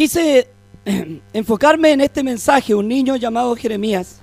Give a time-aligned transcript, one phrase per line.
[0.00, 0.48] quise
[1.34, 4.18] enfocarme en este mensaje, un niño llamado Jeremías,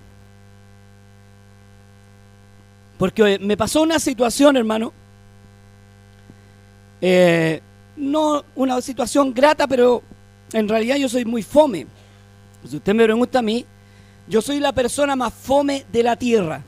[2.98, 4.92] porque me pasó una situación, hermano,
[7.00, 7.62] eh,
[7.96, 10.02] no una situación grata, pero
[10.52, 11.86] en realidad yo soy muy fome.
[12.68, 13.64] Si usted me pregunta a mí,
[14.28, 16.64] yo soy la persona más fome de la tierra.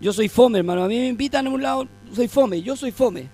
[0.00, 0.82] Yo soy fome, hermano.
[0.82, 3.28] A mí me invitan a un lado, soy fome, yo soy fome.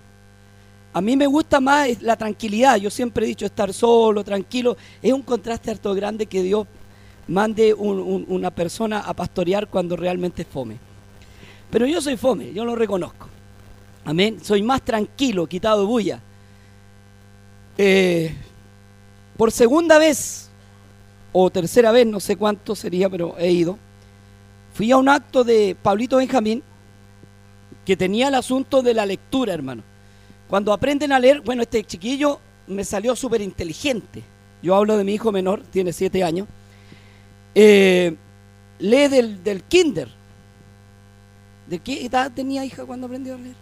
[0.92, 2.76] A mí me gusta más la tranquilidad.
[2.76, 4.76] Yo siempre he dicho estar solo, tranquilo.
[5.00, 6.66] Es un contraste harto grande que Dios
[7.28, 10.76] mande una persona a pastorear cuando realmente es fome.
[11.70, 13.28] Pero yo soy fome, yo lo reconozco.
[14.04, 14.38] Amén.
[14.42, 16.20] Soy más tranquilo, quitado bulla.
[17.78, 18.34] Eh,
[19.36, 20.50] por segunda vez,
[21.32, 23.78] o tercera vez, no sé cuánto sería, pero he ido.
[24.74, 26.62] Fui a un acto de Pablito Benjamín
[27.84, 29.84] que tenía el asunto de la lectura, hermano.
[30.50, 34.24] Cuando aprenden a leer, bueno, este chiquillo me salió súper inteligente.
[34.60, 36.48] Yo hablo de mi hijo menor, tiene siete años.
[37.54, 38.16] Eh,
[38.80, 40.08] lee del, del kinder.
[41.68, 43.54] ¿De qué edad tenía hija cuando aprendió a leer?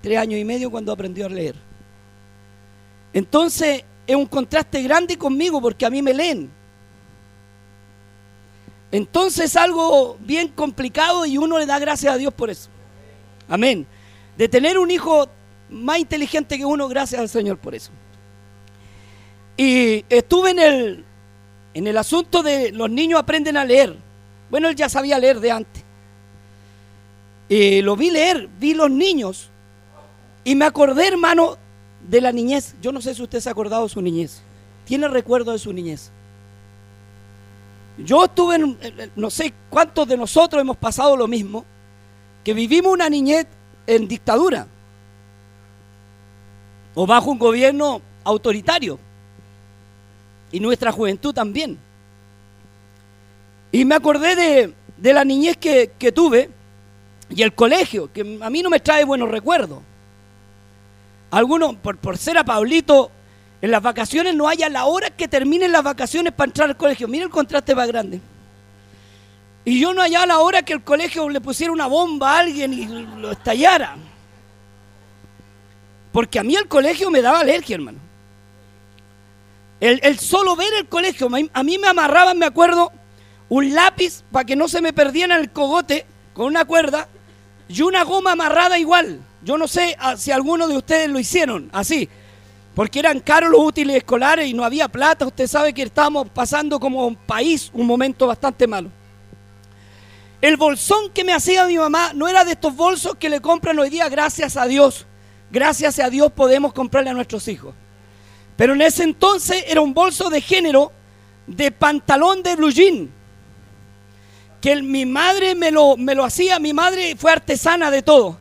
[0.00, 1.56] Tres años y medio cuando aprendió a leer.
[3.12, 6.48] Entonces es un contraste grande conmigo porque a mí me leen.
[8.92, 12.68] Entonces es algo bien complicado y uno le da gracias a Dios por eso.
[13.48, 13.84] Amén.
[14.36, 15.28] De tener un hijo
[15.70, 17.90] más inteligente que uno, gracias al Señor por eso.
[19.56, 21.04] Y estuve en el,
[21.74, 23.96] en el asunto de los niños aprenden a leer.
[24.50, 25.84] Bueno, él ya sabía leer de antes.
[27.48, 29.50] Y lo vi leer, vi los niños.
[30.44, 31.56] Y me acordé, hermano,
[32.08, 32.74] de la niñez.
[32.80, 34.42] Yo no sé si usted se ha acordado de su niñez.
[34.84, 36.10] ¿Tiene recuerdo de su niñez?
[37.98, 38.78] Yo estuve en,
[39.16, 41.64] no sé cuántos de nosotros hemos pasado lo mismo,
[42.44, 43.46] que vivimos una niñez
[43.88, 44.68] en dictadura
[47.00, 48.98] o bajo un gobierno autoritario.
[50.50, 51.78] Y nuestra juventud también.
[53.70, 56.50] Y me acordé de, la niñez que, tuve
[57.30, 59.78] y el colegio, que a mí no me trae buenos recuerdos.
[61.30, 63.12] Algunos, por, por ser a Pablito,
[63.62, 67.06] en las vacaciones no haya la hora que terminen las vacaciones para entrar al colegio.
[67.06, 68.20] Mira el contraste más grande.
[69.64, 72.72] Y yo no hallaba la hora que el colegio le pusiera una bomba a alguien
[72.72, 72.86] y
[73.20, 73.94] lo estallara.
[76.12, 77.98] Porque a mí el colegio me daba alergia, hermano.
[79.80, 82.90] El, solo ver el colegio, a mí me amarraban, me acuerdo,
[83.48, 86.04] un lápiz para que no se me perdiera el cogote
[86.34, 87.08] con una cuerda
[87.68, 89.20] y una goma amarrada igual.
[89.42, 92.08] Yo no sé ah, si alguno de ustedes lo hicieron así,
[92.74, 95.26] porque eran caros los útiles escolares y no había plata.
[95.26, 98.90] Usted sabe que estábamos pasando como un país un momento bastante malo.
[100.40, 103.78] El bolsón que me hacía mi mamá no era de estos bolsos que le compran
[103.78, 105.07] hoy día, gracias a Dios
[105.50, 107.74] gracias a Dios podemos comprarle a nuestros hijos.
[108.56, 110.92] Pero en ese entonces era un bolso de género
[111.46, 113.10] de pantalón de blue jean.
[114.60, 118.38] Que mi madre me lo, me lo hacía, mi madre fue artesana de todo.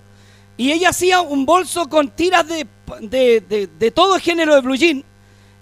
[0.57, 2.67] Y ella hacía un bolso con tiras de,
[3.01, 5.03] de, de todo género de blue jean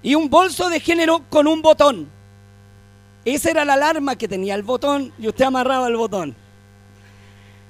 [0.02, 2.08] y un bolso de género con un botón.
[3.26, 6.36] Esa era la alarma que tenía el botón y usted amarraba el botón.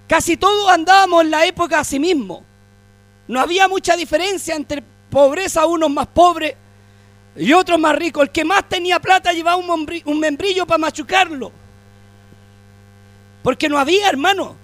[0.07, 2.44] Casi todos andábamos en la época a sí mismo.
[3.28, 6.56] No había mucha diferencia entre pobreza, unos más pobres
[7.36, 8.24] y otros más ricos.
[8.24, 11.52] El que más tenía plata llevaba un, membrillo para machucarlo.
[13.41, 14.56] Porque no había, hermano.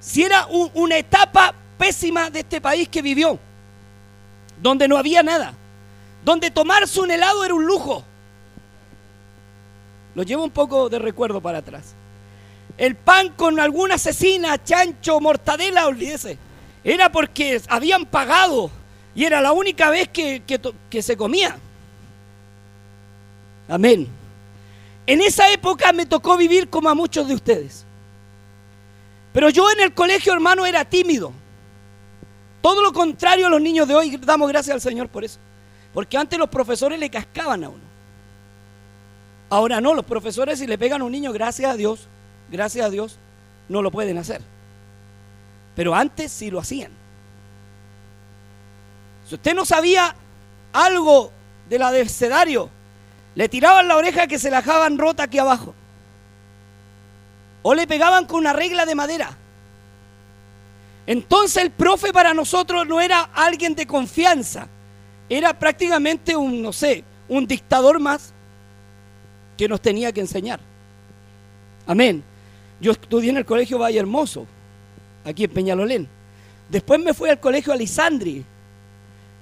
[0.00, 3.38] Si era una etapa pésima de este país que vivió,
[4.60, 5.54] donde no había nada,
[6.24, 8.04] donde tomarse un helado era un lujo.
[10.14, 11.94] Lo llevo un poco de recuerdo para atrás.
[12.76, 16.38] El pan con alguna asesina, chancho, mortadela, olvídese
[16.84, 18.70] era porque habían pagado
[19.14, 20.42] y era la única vez que,
[21.02, 21.56] se comía.
[23.66, 24.06] Amén.
[25.06, 27.84] En esa época me tocó vivir como a muchos de ustedes.
[29.32, 31.32] Pero yo en el colegio, hermano, era tímido.
[32.60, 35.38] Todo lo contrario a los niños de hoy, damos gracias al Señor por eso.
[35.92, 37.94] Porque antes los profesores le cascaban a uno.
[39.50, 42.08] Ahora no, los profesores si le pegan a un niño, gracias a Dios,
[42.50, 43.18] gracias a Dios,
[43.68, 44.40] no lo pueden hacer.
[45.74, 46.92] Pero antes sí lo hacían.
[49.28, 50.14] Si usted no sabía
[50.72, 51.32] algo
[51.68, 52.70] del abecedario,
[53.34, 55.74] le tiraban la oreja que se la dejaban rota aquí abajo.
[57.62, 59.36] O le pegaban con una regla de madera.
[61.06, 64.68] Entonces el profe para nosotros no era alguien de confianza.
[65.28, 68.32] Era prácticamente un, no sé, un dictador más
[69.56, 70.60] que nos tenía que enseñar.
[71.86, 72.22] Amén.
[72.80, 74.46] Yo estudié en el colegio Valle Hermoso
[75.24, 76.08] aquí en Peñalolén.
[76.68, 78.44] Después me fui al colegio Alisandri,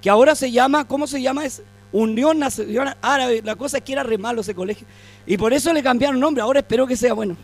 [0.01, 1.45] que ahora se llama, ¿cómo se llama?
[1.45, 4.85] Es Unión Nacional Árabe, la cosa es que era re malo ese colegio.
[5.25, 7.37] Y por eso le cambiaron nombre, ahora espero que sea bueno.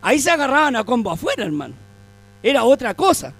[0.00, 1.74] Ahí se agarraban a combo afuera, hermano.
[2.42, 3.34] Era otra cosa.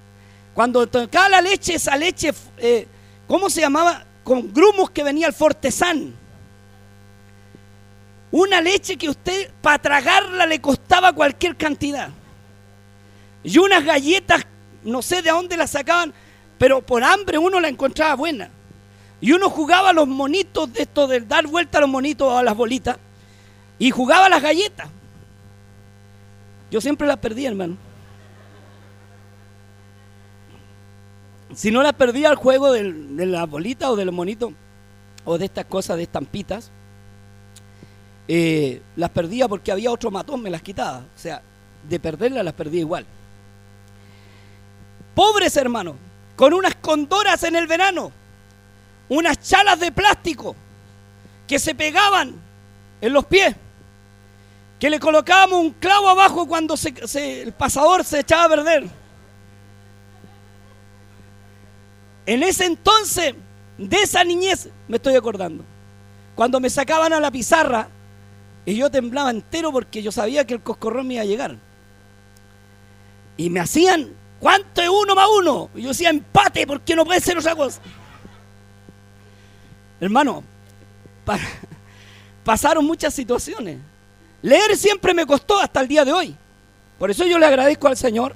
[0.52, 2.86] Cuando tocaba la leche, esa leche, eh,
[3.26, 4.04] ¿cómo se llamaba?
[4.24, 6.14] Con grumos que venía el fortesán.
[8.30, 12.10] Una leche que usted, para tragarla, le costaba cualquier cantidad.
[13.42, 14.46] Y unas galletas,
[14.84, 16.12] no sé de dónde las sacaban,
[16.58, 18.50] pero por hambre uno la encontraba buena.
[19.20, 22.42] Y uno jugaba a los monitos de esto de dar vuelta a los monitos a
[22.42, 22.96] las bolitas.
[23.78, 24.88] Y jugaba las galletas.
[26.70, 27.76] Yo siempre las perdía, hermano.
[31.54, 34.52] Si no las perdía al juego de, de las bolitas o de los monitos
[35.24, 36.70] o de estas cosas de estampitas,
[38.28, 40.98] eh, las perdía porque había otro matón, me las quitaba.
[40.98, 41.42] O sea,
[41.88, 43.04] de perderlas las perdía igual.
[45.20, 45.96] Pobres hermanos,
[46.34, 48.10] con unas condoras en el verano,
[49.10, 50.56] unas chalas de plástico
[51.46, 52.32] que se pegaban
[53.02, 53.54] en los pies,
[54.78, 56.74] que le colocábamos un clavo abajo cuando
[57.16, 58.88] el pasador se echaba a perder.
[62.24, 63.34] En ese entonces,
[63.76, 65.64] de esa niñez, me estoy acordando.
[66.34, 67.88] Cuando me sacaban a la pizarra
[68.64, 71.58] y yo temblaba entero porque yo sabía que el coscorrón me iba a llegar.
[73.36, 75.70] Y me hacían, ¿cuánto es uno más uno?
[75.76, 77.80] Y yo decía, empate, porque no puede ser otra cosa.
[80.00, 80.42] Hermano,
[82.44, 83.78] pasaron muchas situaciones.
[84.42, 86.34] Leer siempre me costó hasta el día de hoy.
[86.98, 88.34] Por eso yo le agradezco al Señor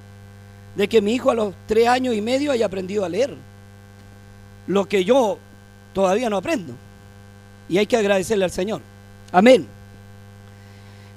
[0.75, 3.35] de que mi hijo a los tres años y medio haya aprendido a leer.
[4.67, 5.39] Lo que yo
[5.93, 6.73] todavía no aprendo.
[7.67, 8.81] Y hay que agradecerle al Señor.
[9.31, 9.67] Amén.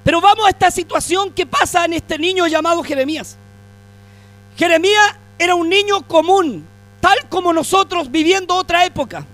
[0.05, 3.37] Pero vamos a esta situación que pasa en este niño llamado Jeremías.
[4.59, 6.67] Jeremías era un niño común,
[7.01, 9.25] tal como nosotros viviendo otra época.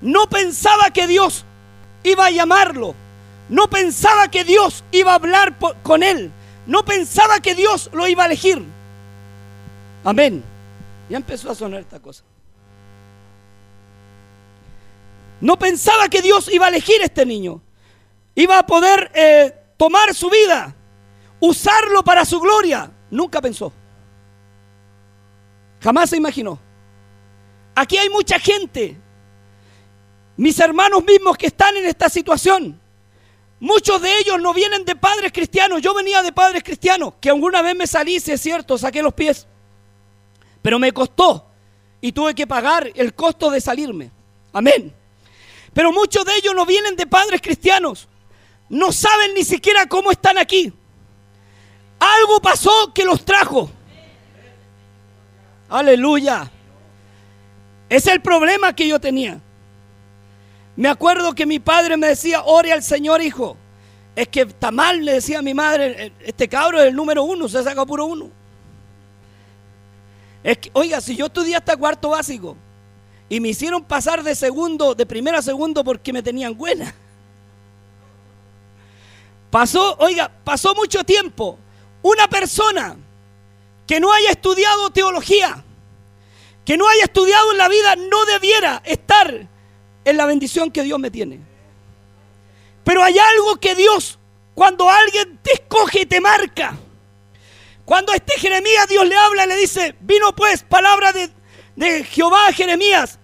[0.00, 1.44] No pensaba que Dios
[2.02, 2.96] iba a llamarlo.
[3.48, 6.32] No pensaba que Dios iba a hablar con él.
[6.66, 8.62] No pensaba que Dios lo iba a elegir.
[10.02, 10.42] Amén.
[11.08, 12.24] Ya empezó a sonar esta cosa.
[15.40, 17.60] No pensaba que Dios iba a elegir a este niño.
[18.34, 20.74] Iba a poder eh, tomar su vida,
[21.38, 22.90] usarlo para su gloria.
[23.10, 23.72] Nunca pensó.
[25.80, 26.58] Jamás se imaginó.
[27.74, 28.96] Aquí hay mucha gente,
[30.36, 32.80] mis hermanos mismos que están en esta situación.
[33.60, 35.82] Muchos de ellos no vienen de padres cristianos.
[35.82, 39.46] Yo venía de padres cristianos, que alguna vez me salí, es cierto, saqué los pies.
[40.62, 41.46] Pero me costó
[42.00, 44.10] y tuve que pagar el costo de salirme.
[44.52, 44.94] Amén.
[45.72, 48.08] Pero muchos de ellos no vienen de padres cristianos
[48.68, 50.72] no saben ni siquiera cómo están aquí.
[51.98, 53.70] Algo pasó que los trajo.
[55.68, 56.50] Aleluya.
[57.88, 59.40] Es el problema que yo tenía.
[60.76, 63.56] Me acuerdo que mi padre me decía, ore al Señor, hijo.
[64.14, 67.48] Es que está mal, le decía a mi madre, este cabro es el número uno,
[67.48, 68.30] se saca puro uno.
[70.42, 72.56] Es que, oiga, si yo estudié hasta cuarto básico
[73.28, 76.94] y me hicieron pasar de segundo, de primero a segundo porque me tenían buena.
[79.50, 81.58] Pasó, oiga, pasó mucho tiempo.
[82.02, 82.96] Una persona
[83.88, 85.64] que no haya estudiado teología,
[86.64, 89.48] que no haya estudiado en la vida, no debiera estar
[90.04, 91.40] en la bendición que Dios me tiene.
[92.84, 94.18] Pero hay algo que Dios,
[94.54, 96.76] cuando alguien te escoge y te marca,
[97.86, 101.30] cuando este Jeremías Dios le habla, le dice, vino pues palabra de,
[101.74, 103.18] de Jehová a Jeremías,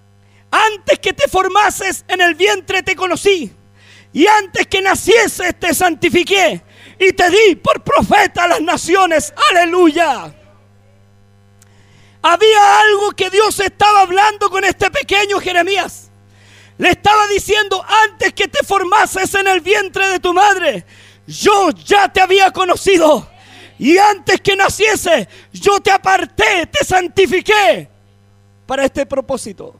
[0.50, 3.52] antes que te formases en el vientre te conocí
[4.14, 6.62] y antes que naciese te santifiqué
[6.98, 9.34] y te di por profeta a las naciones.
[9.50, 10.34] Aleluya.
[12.26, 16.10] Había algo que Dios estaba hablando con este pequeño Jeremías.
[16.78, 20.86] Le estaba diciendo, antes que te formases en el vientre de tu madre,
[21.26, 23.28] yo ya te había conocido.
[23.78, 27.90] Y antes que naciese, yo te aparté, te santifiqué
[28.64, 29.76] para este propósito.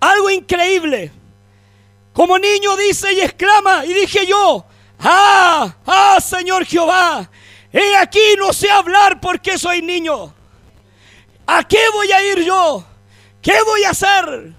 [0.00, 1.12] Algo increíble.
[2.14, 4.64] Como niño dice y exclama, y dije yo,
[5.00, 7.30] ah, ah, Señor Jehová,
[7.70, 10.37] he aquí no sé hablar porque soy niño.
[11.50, 12.84] ¿A qué voy a ir yo?
[13.42, 14.52] ¿Qué voy a hacer?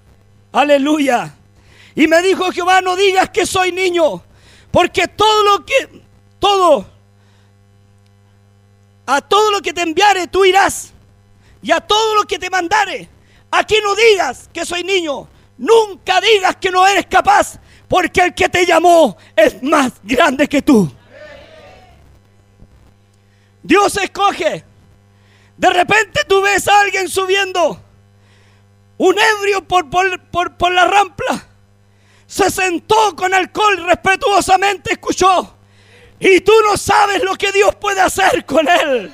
[0.52, 1.36] Aleluya.
[1.96, 4.24] Y me dijo Jehová, no digas que soy niño,
[4.72, 6.04] porque todo lo que,
[6.40, 6.90] todo,
[9.06, 10.92] a todo lo que te enviare tú irás,
[11.62, 13.08] y a todo lo que te mandare,
[13.52, 15.28] aquí no digas que soy niño,
[15.60, 20.62] Nunca digas que no eres capaz, porque el que te llamó es más grande que
[20.62, 20.90] tú.
[23.62, 24.69] Dios escoge.
[25.60, 27.84] De repente tú ves a alguien subiendo
[28.98, 31.48] Un ebrio por, por, por, por la rampla.
[32.26, 35.58] Se sentó con alcohol, respetuosamente escuchó.
[36.18, 39.14] Y tú no sabes lo que Dios puede hacer con él.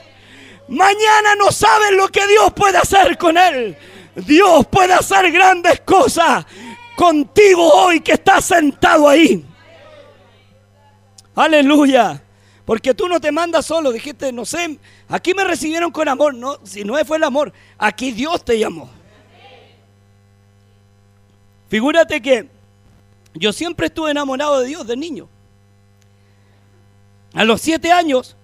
[0.68, 3.76] Mañana no sabes lo que Dios puede hacer con él.
[4.16, 6.46] Dios puede hacer grandes cosas
[6.96, 9.44] contigo hoy que estás sentado ahí.
[11.36, 12.25] Aleluya.
[12.66, 16.34] Porque tú no te mandas solo, dijiste, no sé, aquí me recibieron con amor.
[16.34, 18.90] No, si no fue el amor, aquí Dios te llamó.
[21.70, 22.50] Figúrate que
[23.36, 25.30] yo siempre estuve enamorado de Dios de niño.
[27.34, 28.36] A los siete años,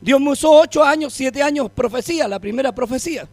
[0.00, 3.28] Dios me usó ocho años, siete años profecía, la primera profecía.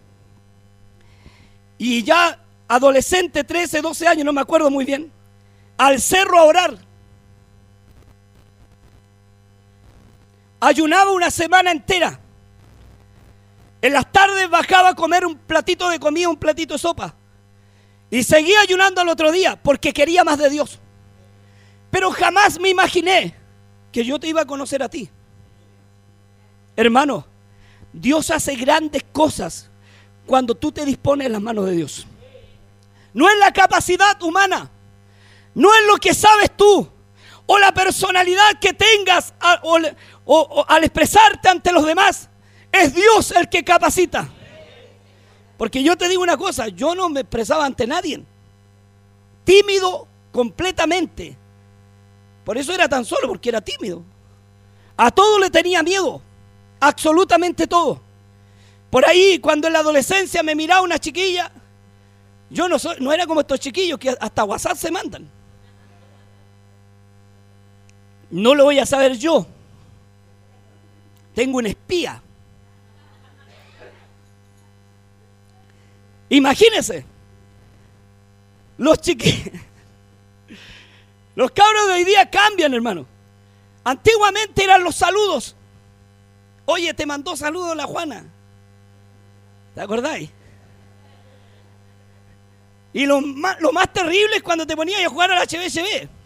[1.77, 5.11] Y ya adolescente, 13, 12 años, no me acuerdo muy bien,
[5.77, 6.92] al cerro a orar.
[10.65, 12.17] Ayunaba una semana entera.
[13.81, 17.13] En las tardes bajaba a comer un platito de comida, un platito de sopa.
[18.09, 20.79] Y seguía ayunando al otro día porque quería más de Dios.
[21.91, 23.35] Pero jamás me imaginé
[23.91, 25.09] que yo te iba a conocer a ti.
[26.77, 27.25] Hermano,
[27.91, 29.69] Dios hace grandes cosas
[30.25, 32.07] cuando tú te dispones en las manos de Dios.
[33.13, 34.71] No es la capacidad humana,
[35.55, 36.89] no es lo que sabes tú
[37.45, 42.29] o la personalidad que tengas al expresarte ante los demás.
[42.71, 44.29] Es Dios el que capacita.
[45.57, 48.23] Porque yo te digo una cosa, yo no me expresaba ante nadie.
[49.43, 51.37] Tímido completamente.
[52.43, 54.03] Por eso era tan solo, porque era tímido.
[54.97, 56.21] A todo le tenía miedo.
[56.79, 58.01] Absolutamente todo.
[58.89, 61.51] Por ahí, cuando en la adolescencia me miraba una chiquilla,
[62.49, 65.29] yo no, soy, no era como estos chiquillos que hasta WhatsApp se mandan.
[68.33, 69.45] No lo voy a saber yo.
[71.35, 72.19] Tengo un espía.
[76.29, 77.05] Imagínense.
[78.79, 79.53] Los chiquillos.
[81.35, 83.05] Los cabros de hoy día cambian, hermano.
[83.83, 85.55] Antiguamente eran los saludos.
[86.65, 88.25] Oye, te mandó saludos la Juana.
[89.75, 90.31] ¿Te acordáis?
[92.93, 96.22] Y lo más, lo más terrible es cuando te ponías a jugar al HBSB.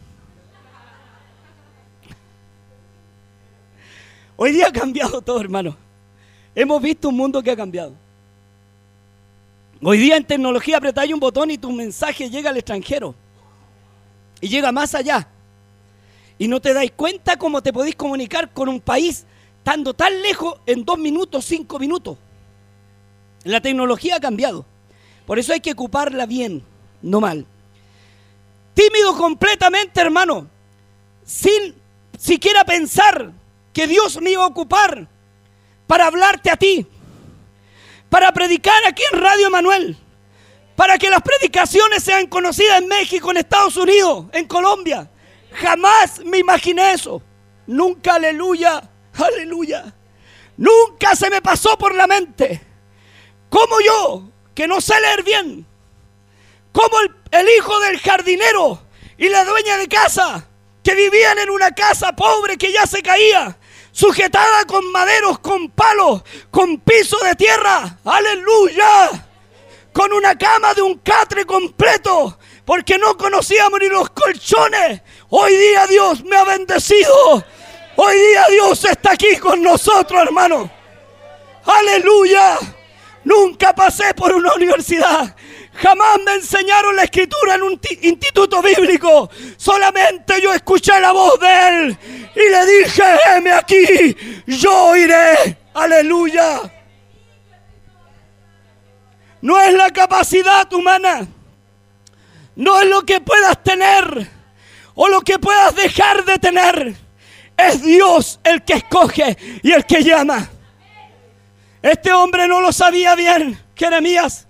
[4.39, 5.75] Hoy día ha cambiado todo, hermano.
[6.53, 7.93] Hemos visto un mundo que ha cambiado.
[9.81, 13.15] Hoy día en tecnología apretáis un botón y tu mensaje llega al extranjero.
[14.39, 15.27] Y llega más allá.
[16.37, 19.25] Y no te dais cuenta cómo te podéis comunicar con un país
[19.57, 22.17] estando tan lejos en dos minutos, cinco minutos.
[23.43, 24.65] La tecnología ha cambiado.
[25.25, 26.63] Por eso hay que ocuparla bien,
[27.01, 27.43] no mal.
[28.75, 30.47] Tímido completamente, hermano.
[31.25, 31.73] Sin
[32.17, 33.33] siquiera pensar
[33.77, 35.07] que Dios me iba a ocupar
[35.85, 36.87] para hablarte a ti,
[38.09, 39.95] para predicar aquí en Radio Manuel,
[40.75, 45.07] para que las predicaciones sean conocidas en México, en Estados Unidos, en Colombia.
[45.51, 47.21] Jamás me imaginé eso.
[47.67, 48.81] Nunca, aleluya,
[49.13, 49.93] aleluya.
[50.57, 52.59] Nunca se me pasó por la mente.
[53.47, 55.67] Como yo, que no sé leer bien,
[56.71, 58.81] como el, el hijo del jardinero
[59.19, 60.47] y la dueña de casa,
[60.81, 63.55] que vivían en una casa pobre que ya se caía,
[63.97, 67.97] sujetada con maderos, con palos, con piso de tierra.
[68.05, 69.25] Aleluya.
[69.91, 75.01] Con una cama de un catre completo, porque no conocíamos ni los colchones.
[75.29, 77.43] Hoy día Dios me ha bendecido.
[77.95, 80.69] Hoy día Dios está aquí con nosotros, hermano.
[81.65, 82.59] Aleluya.
[83.23, 85.35] Nunca pasé por una universidad.
[85.77, 89.29] Jamás me enseñaron la escritura en un instituto bíblico.
[89.57, 91.97] Solamente yo escuché la voz de Él
[92.35, 94.17] y le dije, heme aquí,
[94.47, 95.55] yo iré.
[95.75, 96.61] Aleluya.
[99.41, 101.27] No es la capacidad humana.
[102.55, 104.31] No es lo que puedas tener
[104.95, 106.95] o lo que puedas dejar de tener.
[107.55, 110.49] Es Dios el que escoge y el que llama.
[111.83, 114.47] Este hombre no lo sabía bien, Jeremías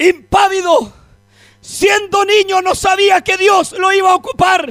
[0.00, 0.92] impávido,
[1.60, 4.70] siendo niño, no sabía que Dios lo iba a ocupar.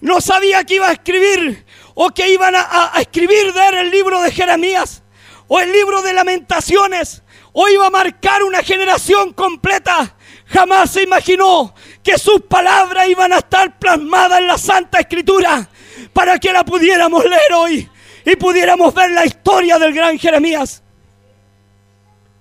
[0.00, 4.32] No sabía que iba a escribir o que iban a, escribir de el libro de
[4.32, 5.02] Jeremías
[5.48, 10.16] o el libro de lamentaciones o iba a marcar una generación completa.
[10.46, 15.68] Jamás se imaginó que sus palabras iban a estar plasmadas en la Santa Escritura
[16.12, 17.90] para que la pudiéramos leer hoy
[18.24, 20.82] y pudiéramos ver la historia del gran Jeremías.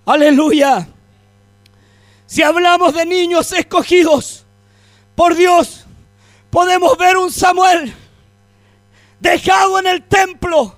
[0.06, 0.88] Aleluya.
[2.30, 4.46] Si hablamos de niños escogidos
[5.16, 5.88] por Dios,
[6.52, 7.92] podemos ver un Samuel
[9.20, 10.78] dejado en el templo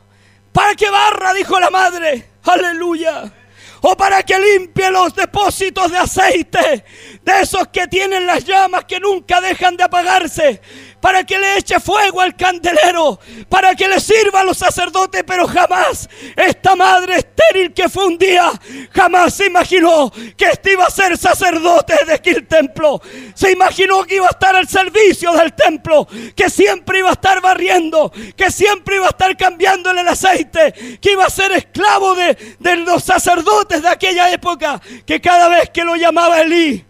[0.53, 2.29] para que barra, dijo la madre.
[2.43, 3.33] Aleluya.
[3.81, 6.85] O para que limpie los depósitos de aceite,
[7.21, 10.61] de esos que tienen las llamas que nunca dejan de apagarse,
[10.99, 13.19] para que le eche fuego al candelero,
[13.49, 18.17] para que le sirva a los sacerdotes, pero jamás esta madre estéril que fue un
[18.19, 18.51] día,
[18.91, 23.01] jamás se imaginó que este iba a ser sacerdote de aquel templo.
[23.33, 27.41] Se imaginó que iba a estar al servicio del templo, que siempre iba a estar
[27.41, 32.75] barriendo, que siempre iba a estar cambiándole el aceite, que iba a ser esclavo de
[32.85, 36.85] los sacerdotes de aquella época, que cada vez que lo llamaba Elí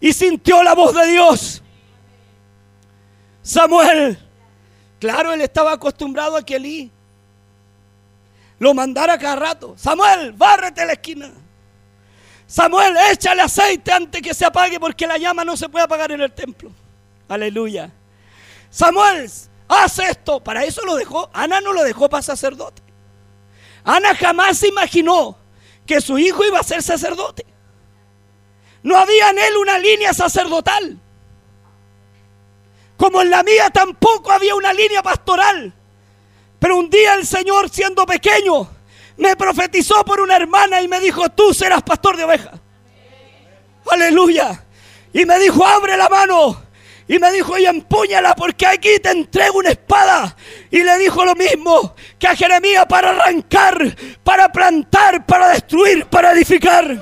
[0.00, 1.62] y sintió la voz de Dios,
[3.42, 4.18] Samuel.
[4.98, 6.90] Claro, él estaba acostumbrado a que Elí
[8.58, 9.74] lo mandara cada rato.
[9.76, 11.30] Samuel, bárrete la esquina.
[12.46, 16.20] Samuel, échale aceite antes que se apague porque la llama no se puede apagar en
[16.20, 16.70] el templo.
[17.28, 17.90] Aleluya.
[18.70, 19.30] Samuel,
[19.68, 20.40] haz esto.
[20.40, 21.28] Para eso lo dejó.
[21.32, 22.82] Ana no lo dejó para sacerdote.
[23.84, 25.36] Ana jamás se imaginó
[25.86, 27.46] que su hijo iba a ser sacerdote.
[28.82, 31.00] No había en él una línea sacerdotal.
[32.96, 35.72] Como en la mía tampoco había una línea pastoral.
[36.58, 38.68] Pero un día el Señor, siendo pequeño,
[39.16, 42.60] me profetizó por una hermana y me dijo, tú serás pastor de ovejas.
[43.90, 44.64] Aleluya.
[45.12, 46.65] Y me dijo, abre la mano.
[47.08, 50.36] Y me dijo, y empúñala porque aquí te entrego una espada.
[50.70, 56.32] Y le dijo lo mismo que a Jeremías para arrancar, para plantar, para destruir, para
[56.32, 57.00] edificar.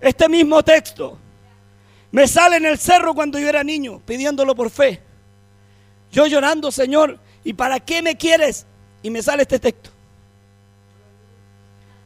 [0.00, 1.18] Este mismo texto
[2.10, 5.02] me sale en el cerro cuando yo era niño, pidiéndolo por fe.
[6.10, 8.66] Yo llorando, Señor, ¿y para qué me quieres?
[9.02, 9.90] Y me sale este texto.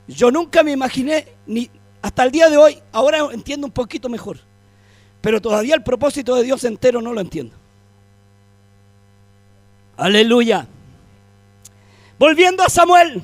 [0.06, 1.70] Yo nunca me imaginé, ni
[2.02, 4.38] hasta el día de hoy, ahora entiendo un poquito mejor,
[5.24, 7.56] pero todavía el propósito de Dios entero no lo entiendo.
[9.96, 10.66] Aleluya.
[12.18, 13.22] Volviendo a Samuel.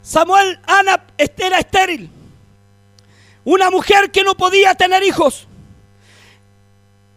[0.00, 2.08] Samuel, Ana era estéril.
[3.42, 5.48] Una mujer que no podía tener hijos,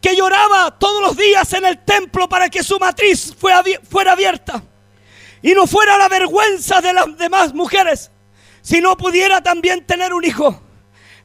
[0.01, 4.63] que lloraba todos los días en el templo para que su matriz fuera abierta
[5.43, 8.09] y no fuera la vergüenza de las demás mujeres,
[8.63, 10.59] si no pudiera también tener un hijo.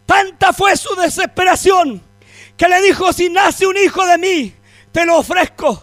[0.05, 2.07] Tanta fue su desesperación
[2.59, 4.53] que le dijo, si nace un hijo de mí,
[4.90, 5.83] te lo ofrezco.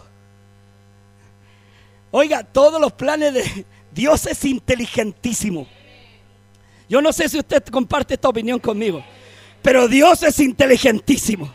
[2.10, 5.66] Oiga, todos los planes de Dios es inteligentísimo.
[6.88, 9.02] Yo no sé si usted comparte esta opinión conmigo,
[9.62, 11.52] pero Dios es inteligentísimo.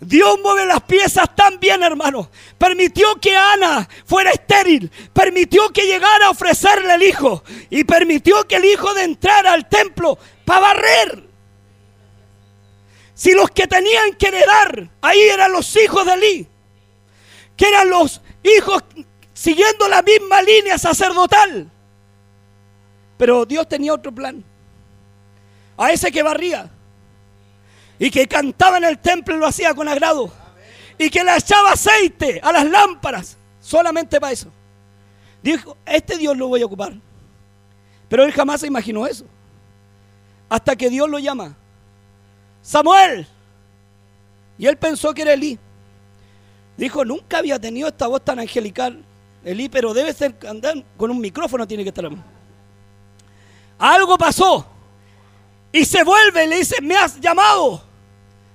[0.00, 2.28] Dios mueve las piezas tan bien, hermano.
[2.58, 4.90] Permitió que Ana fuera estéril.
[5.12, 7.42] Permitió que llegara a ofrecerle el hijo.
[7.70, 11.25] Y permitió que el hijo de entrar al templo para barrer.
[13.16, 16.48] Si los que tenían que heredar ahí eran los hijos de Eli,
[17.56, 18.84] que eran los hijos
[19.32, 21.70] siguiendo la misma línea sacerdotal.
[23.16, 24.44] Pero Dios tenía otro plan
[25.78, 26.70] a ese que barría
[27.98, 30.30] y que cantaba en el templo lo hacía con agrado
[30.98, 34.52] y que le echaba aceite a las lámparas solamente para eso.
[35.42, 36.92] Dijo, este Dios lo voy a ocupar.
[38.10, 39.24] Pero él jamás se imaginó eso.
[40.50, 41.56] Hasta que Dios lo llama.
[42.66, 43.24] Samuel.
[44.58, 45.56] Y él pensó que era Elí.
[46.76, 49.04] Dijo, nunca había tenido esta voz tan angelical.
[49.44, 52.10] Elí, pero debe ser andar con un micrófono, tiene que estar.
[53.78, 54.66] Algo pasó.
[55.70, 57.82] Y se vuelve y le dice, me has llamado.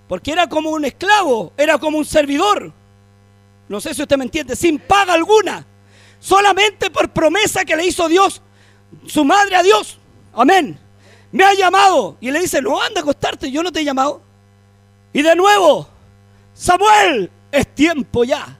[0.09, 2.73] Porque era como un esclavo, era como un servidor.
[3.69, 5.65] No sé si usted me entiende, sin paga alguna.
[6.19, 8.41] Solamente por promesa que le hizo Dios,
[9.07, 9.97] su madre a Dios.
[10.33, 10.80] Amén.
[11.31, 12.17] Me ha llamado.
[12.19, 14.21] Y le dice, no anda a acostarte, yo no te he llamado.
[15.13, 15.87] Y de nuevo,
[16.53, 18.57] Samuel, es tiempo ya.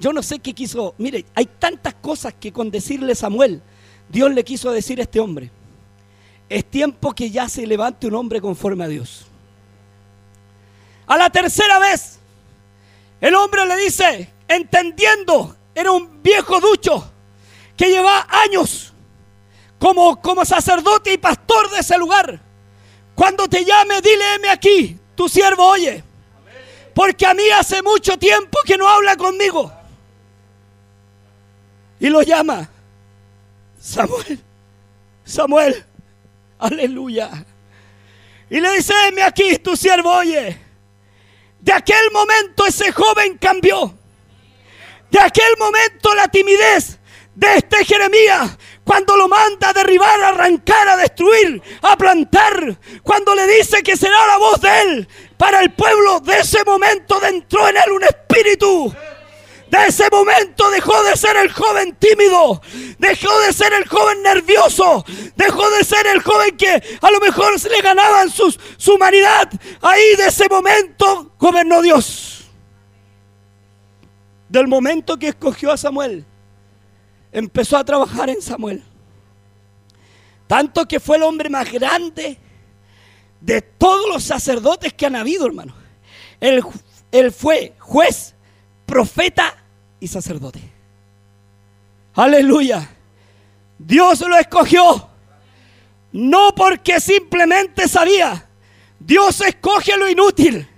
[0.00, 0.94] Yo no sé qué quiso.
[0.98, 3.62] Mire, hay tantas cosas que con decirle Samuel
[4.08, 5.50] Dios le quiso decir a este hombre,
[6.48, 9.26] es tiempo que ya se levante un hombre conforme a Dios.
[11.06, 12.18] A la tercera vez,
[13.20, 17.10] el hombre le dice, entendiendo, era un viejo ducho
[17.76, 18.93] que lleva años
[19.84, 22.40] como, como sacerdote y pastor de ese lugar.
[23.14, 26.02] Cuando te llame, dile, aquí, tu siervo oye.
[26.94, 29.70] Porque a mí hace mucho tiempo que no habla conmigo.
[32.00, 32.66] Y lo llama.
[33.78, 34.42] Samuel,
[35.22, 35.84] Samuel,
[36.58, 37.44] aleluya.
[38.48, 40.58] Y le dice, heme aquí, tu siervo oye.
[41.60, 43.94] De aquel momento ese joven cambió.
[45.10, 46.98] De aquel momento la timidez
[47.34, 53.34] de este Jeremías, cuando lo manda a derribar, a arrancar, a destruir, a plantar, cuando
[53.34, 57.66] le dice que será la voz de él para el pueblo, de ese momento entró
[57.68, 58.94] en él un espíritu
[59.70, 62.60] De ese momento dejó de ser el joven tímido,
[62.98, 67.58] dejó de ser el joven nervioso, dejó de ser el joven que a lo mejor
[67.58, 69.50] se le ganaban sus, su humanidad.
[69.80, 72.44] Ahí de ese momento gobernó Dios.
[74.48, 76.24] Del momento que escogió a Samuel,
[77.34, 78.82] empezó a trabajar en Samuel.
[80.46, 82.38] Tanto que fue el hombre más grande
[83.40, 85.74] de todos los sacerdotes que han habido, hermano.
[86.40, 86.62] Él,
[87.10, 88.34] él fue juez,
[88.86, 89.56] profeta
[89.98, 90.60] y sacerdote.
[92.14, 92.88] Aleluya.
[93.78, 95.08] Dios lo escogió.
[96.12, 98.48] No porque simplemente sabía.
[99.00, 100.68] Dios escoge lo inútil.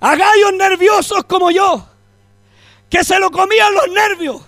[0.00, 1.86] A gallos nerviosos como yo.
[2.88, 4.42] Que se lo comían los nervios.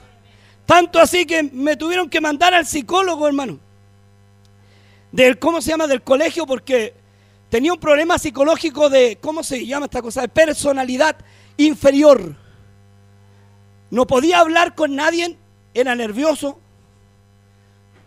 [0.67, 3.59] Tanto así que me tuvieron que mandar al psicólogo, hermano.
[5.13, 5.87] Del, ¿cómo se llama?
[5.87, 6.95] Del colegio porque
[7.51, 10.23] tenía un problema psicológico de, ¿cómo se llama esta cosa?
[10.23, 11.17] De personalidad
[11.57, 12.35] inferior.
[13.91, 15.37] No podía hablar con nadie,
[15.73, 16.59] era nervioso,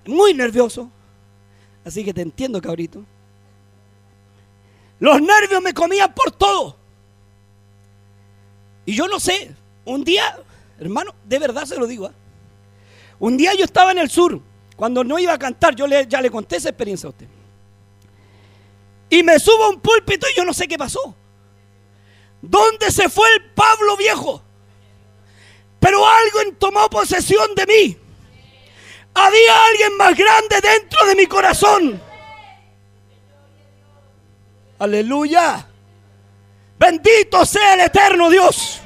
[0.06, 0.90] muy nervioso.
[1.86, 3.06] Así que te entiendo, cabrito.
[5.00, 6.76] Los nervios me comían por todo.
[8.86, 9.54] Y yo no sé,
[9.86, 10.38] un día,
[10.80, 12.08] hermano, de verdad se lo digo.
[12.08, 12.14] ¿ah?
[13.20, 14.40] Un día yo estaba en el sur,
[14.76, 17.28] cuando no iba a cantar, yo ya le conté esa experiencia a usted.
[19.10, 21.16] Y me subo a un púlpito y yo no sé qué pasó.
[22.42, 24.44] ¿Dónde se fue el Pablo viejo?
[25.80, 27.98] Pero alguien tomó posesión de mí.
[29.14, 32.02] Había alguien más grande dentro de mi corazón.
[34.80, 35.68] Aleluya.
[36.78, 38.82] Bendito sea el eterno Dios.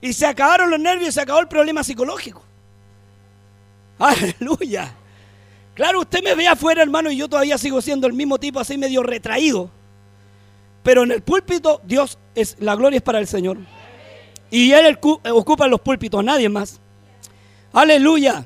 [0.00, 2.45] Y se acabaron los nervios y se acabó el problema psicológico.
[3.98, 4.94] Aleluya.
[5.74, 8.78] Claro, usted me ve afuera, hermano, y yo todavía sigo siendo el mismo tipo, así
[8.78, 9.70] medio retraído.
[10.82, 13.58] Pero en el púlpito, Dios es, la gloria es para el Señor.
[14.50, 14.98] Y Él
[15.32, 16.80] ocupa los púlpitos, nadie más.
[17.72, 18.44] Aleluya.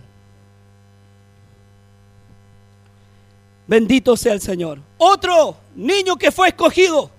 [3.66, 4.80] Bendito sea el Señor.
[4.98, 7.10] Otro niño que fue escogido,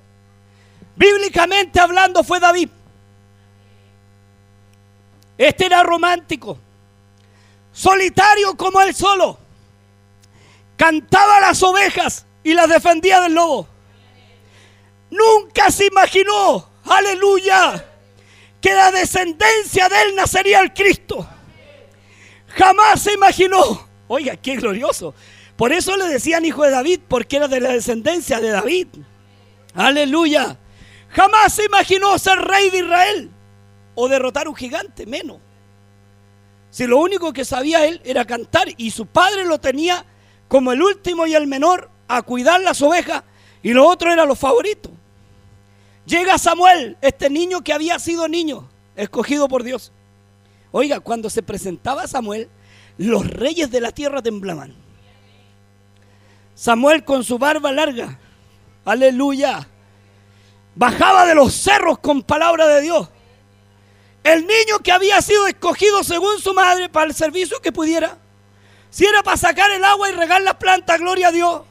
[0.98, 2.70] bíblicamente hablando, fue David.
[5.38, 6.58] Este era romántico,
[7.72, 9.38] solitario como él solo.
[10.78, 13.68] Cantaba las ovejas y las defendía del lobo.
[15.10, 17.86] Nunca se imaginó, aleluya,
[18.62, 21.28] que la descendencia de él nacería el Cristo.
[22.48, 23.88] Jamás se imaginó.
[24.08, 25.14] Oiga, qué glorioso.
[25.56, 28.88] Por eso le decían hijo de David, porque era de la descendencia de David.
[29.74, 30.58] Aleluya.
[31.10, 33.32] Jamás se imaginó ser rey de Israel
[33.96, 35.38] o derrotar un gigante, menos.
[36.72, 40.06] Si lo único que sabía él era cantar y su padre lo tenía
[40.48, 43.24] como el último y el menor a cuidar las ovejas
[43.62, 44.92] y lo otro era los favoritos.
[46.06, 49.92] Llega Samuel, este niño que había sido niño, escogido por Dios.
[50.72, 52.50] Oiga, cuando se presentaba Samuel,
[52.98, 54.74] los reyes de la tierra temblaban.
[56.56, 58.18] Samuel con su barba larga,
[58.86, 59.68] aleluya,
[60.76, 63.10] bajaba de los cerros con palabra de Dios.
[64.24, 68.18] El niño que había sido escogido según su madre para el servicio que pudiera,
[68.90, 71.62] si era para sacar el agua y regar las plantas, gloria a Dios.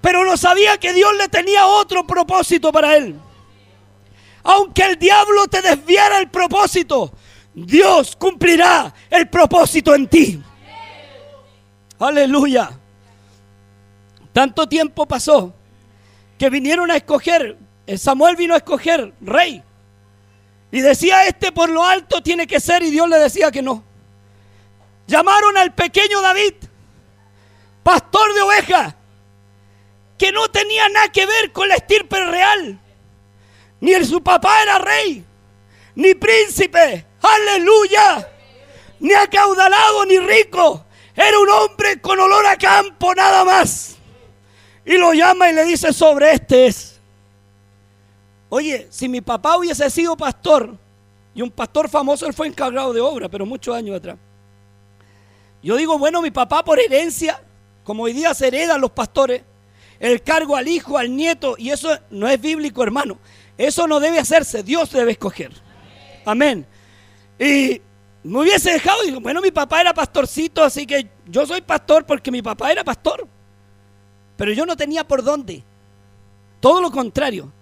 [0.00, 3.20] Pero no sabía que Dios le tenía otro propósito para él.
[4.42, 7.12] Aunque el diablo te desviara el propósito,
[7.54, 10.42] Dios cumplirá el propósito en ti.
[11.98, 12.70] Aleluya.
[14.32, 15.52] Tanto tiempo pasó
[16.38, 19.62] que vinieron a escoger, eh, Samuel vino a escoger rey.
[20.70, 23.82] Y decía, este por lo alto tiene que ser, y Dios le decía que no.
[25.06, 26.54] Llamaron al pequeño David,
[27.82, 28.94] pastor de ovejas,
[30.18, 32.78] que no tenía nada que ver con la estirpe real.
[33.80, 35.24] Ni el, su papá era rey,
[35.94, 38.28] ni príncipe, aleluya,
[39.00, 40.84] ni acaudalado ni rico.
[41.14, 43.96] Era un hombre con olor a campo nada más.
[44.84, 46.97] Y lo llama y le dice, sobre este es.
[48.48, 50.76] Oye, si mi papá hubiese sido pastor,
[51.34, 54.16] y un pastor famoso, él fue encargado de obra, pero muchos años atrás.
[55.62, 57.42] Yo digo, bueno, mi papá por herencia,
[57.84, 59.42] como hoy día se heredan los pastores,
[60.00, 63.18] el cargo al hijo, al nieto, y eso no es bíblico, hermano.
[63.56, 65.52] Eso no debe hacerse, Dios debe escoger.
[66.24, 66.66] Amén.
[67.38, 67.80] Y
[68.22, 72.30] me hubiese dejado, y bueno, mi papá era pastorcito, así que yo soy pastor porque
[72.30, 73.26] mi papá era pastor.
[74.36, 75.64] Pero yo no tenía por dónde.
[76.60, 77.52] Todo lo contrario.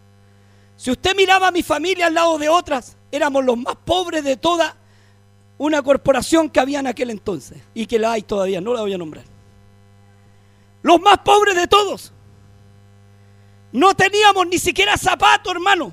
[0.76, 4.36] Si usted miraba a mi familia al lado de otras, éramos los más pobres de
[4.36, 4.76] toda
[5.58, 8.92] una corporación que había en aquel entonces y que la hay todavía, no la voy
[8.92, 9.24] a nombrar.
[10.82, 12.12] Los más pobres de todos.
[13.72, 15.92] No teníamos ni siquiera zapato, hermano.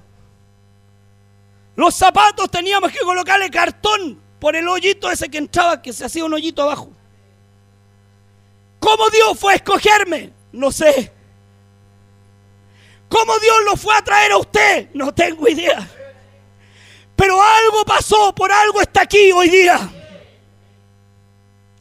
[1.76, 6.26] Los zapatos teníamos que colocarle cartón por el hoyito ese que entraba, que se hacía
[6.26, 6.92] un hoyito abajo.
[8.80, 10.34] ¿Cómo Dios fue a escogerme?
[10.52, 11.12] No sé.
[13.14, 14.90] ¿Cómo Dios lo fue a traer a usted?
[14.96, 15.88] No tengo idea.
[17.16, 19.78] Pero algo pasó, por algo está aquí hoy día.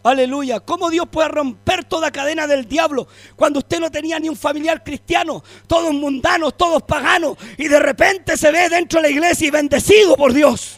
[0.03, 0.61] Aleluya.
[0.61, 4.85] ¿Cómo Dios puede romper toda cadena del diablo cuando usted no tenía ni un familiar
[4.85, 5.42] cristiano?
[5.66, 7.38] Todos mundanos, todos paganos.
[7.57, 10.77] Y de repente se ve dentro de la iglesia y bendecido por Dios.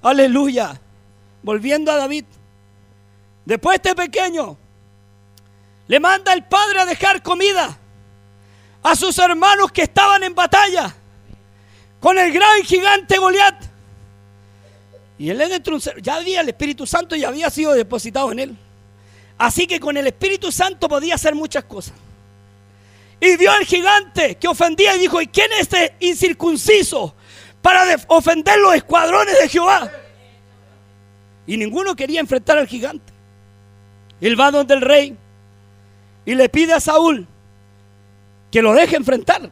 [0.00, 0.80] Aleluya.
[1.42, 2.24] Volviendo a David.
[3.44, 4.56] Después este pequeño
[5.86, 7.78] le manda el padre a dejar comida
[8.86, 10.94] a sus hermanos que estaban en batalla
[11.98, 13.64] con el gran gigante Goliat.
[15.18, 15.48] Y él le
[16.00, 18.56] ya había el Espíritu Santo y había sido depositado en él.
[19.38, 21.94] Así que con el Espíritu Santo podía hacer muchas cosas.
[23.18, 27.12] Y vio al gigante que ofendía y dijo, ¿y quién es este incircunciso
[27.60, 29.90] para ofender los escuadrones de Jehová?
[31.44, 33.12] Y ninguno quería enfrentar al gigante.
[34.20, 35.16] Él va donde el rey
[36.24, 37.26] y le pide a Saúl
[38.50, 39.50] que lo deje enfrentar.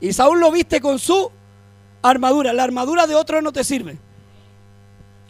[0.00, 1.30] Y Saúl lo viste con su
[2.02, 2.52] armadura.
[2.52, 3.98] La armadura de otro no te sirve.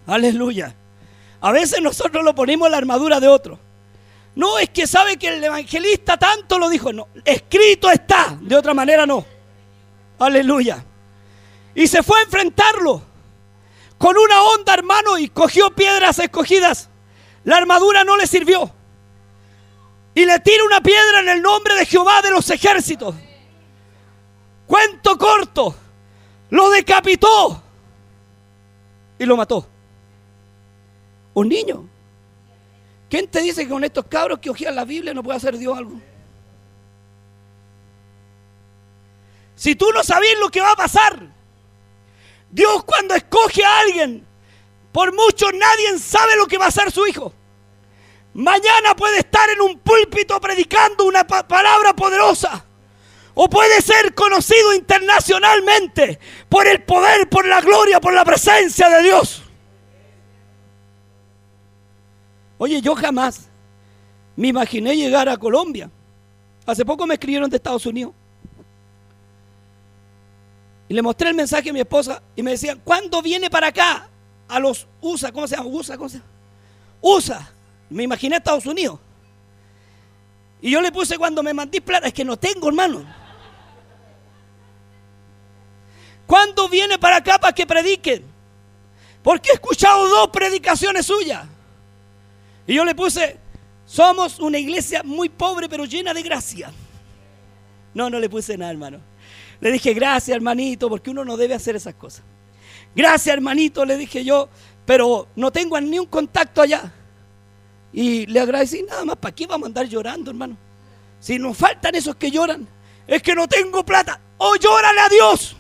[0.07, 0.75] Aleluya.
[1.41, 3.59] A veces nosotros lo ponemos la armadura de otro.
[4.35, 6.93] No es que sabe que el evangelista tanto lo dijo.
[6.93, 8.37] No, escrito está.
[8.41, 9.25] De otra manera no.
[10.19, 10.85] Aleluya.
[11.75, 13.03] Y se fue a enfrentarlo
[13.99, 16.89] con una onda, hermano, y cogió piedras escogidas.
[17.45, 18.73] La armadura no le sirvió.
[20.17, 23.15] Y le tira una piedra en el nombre de Jehová de los ejércitos.
[24.67, 25.77] Cuento corto.
[26.49, 27.63] Lo decapitó.
[29.19, 29.69] Y lo mató.
[31.35, 31.87] Un niño.
[33.11, 35.77] ¿Quién te dice que con estos cabros que ojían la Biblia no puede hacer Dios
[35.77, 36.01] algo?
[39.55, 41.29] Si tú no sabes lo que va a pasar,
[42.51, 44.27] Dios cuando escoge a alguien,
[44.93, 47.35] por mucho nadie sabe lo que va a hacer su hijo.
[48.37, 52.67] Mañana puede estar en un púlpito predicando una palabra poderosa.
[53.33, 59.05] O puede ser conocido internacionalmente por el poder, por la gloria, por la presencia de
[59.05, 59.43] Dios.
[62.59, 63.49] Oye, yo jamás
[64.37, 65.91] me imaginé llegar a Colombia.
[66.67, 68.13] Hace poco me escribieron de Estados Unidos.
[70.91, 74.11] Y le mostré el mensaje a mi esposa y me decían, ¿cuándo viene para acá?
[74.47, 75.71] A los USA, ¿cómo se llama?
[75.71, 76.31] USA, ¿cómo se llama?
[77.01, 77.56] USA.
[77.91, 78.99] Me imaginé Estados Unidos.
[80.61, 83.05] Y yo le puse cuando me mandé plata, es que no tengo, hermano.
[86.27, 88.25] ¿Cuándo viene para acá para que prediquen?
[89.23, 91.47] Porque he escuchado dos predicaciones suyas.
[92.67, 93.39] Y yo le puse,
[93.85, 96.73] somos una iglesia muy pobre pero llena de gracia.
[97.95, 99.01] No, no le puse nada, hermano.
[99.61, 102.25] Le dije, gracias, hermanito, porque uno no debe hacer esas cosas.
[102.95, 104.49] Gracias, hermanito, le dije yo,
[104.85, 106.93] pero no tengo ni un contacto allá.
[107.97, 110.55] Y le agradecí nada más, ¿para qué vamos a andar llorando, hermano?
[111.19, 112.69] Si nos faltan esos que lloran,
[113.07, 114.21] es que no tengo plata.
[114.37, 115.57] O oh, llórale a Dios.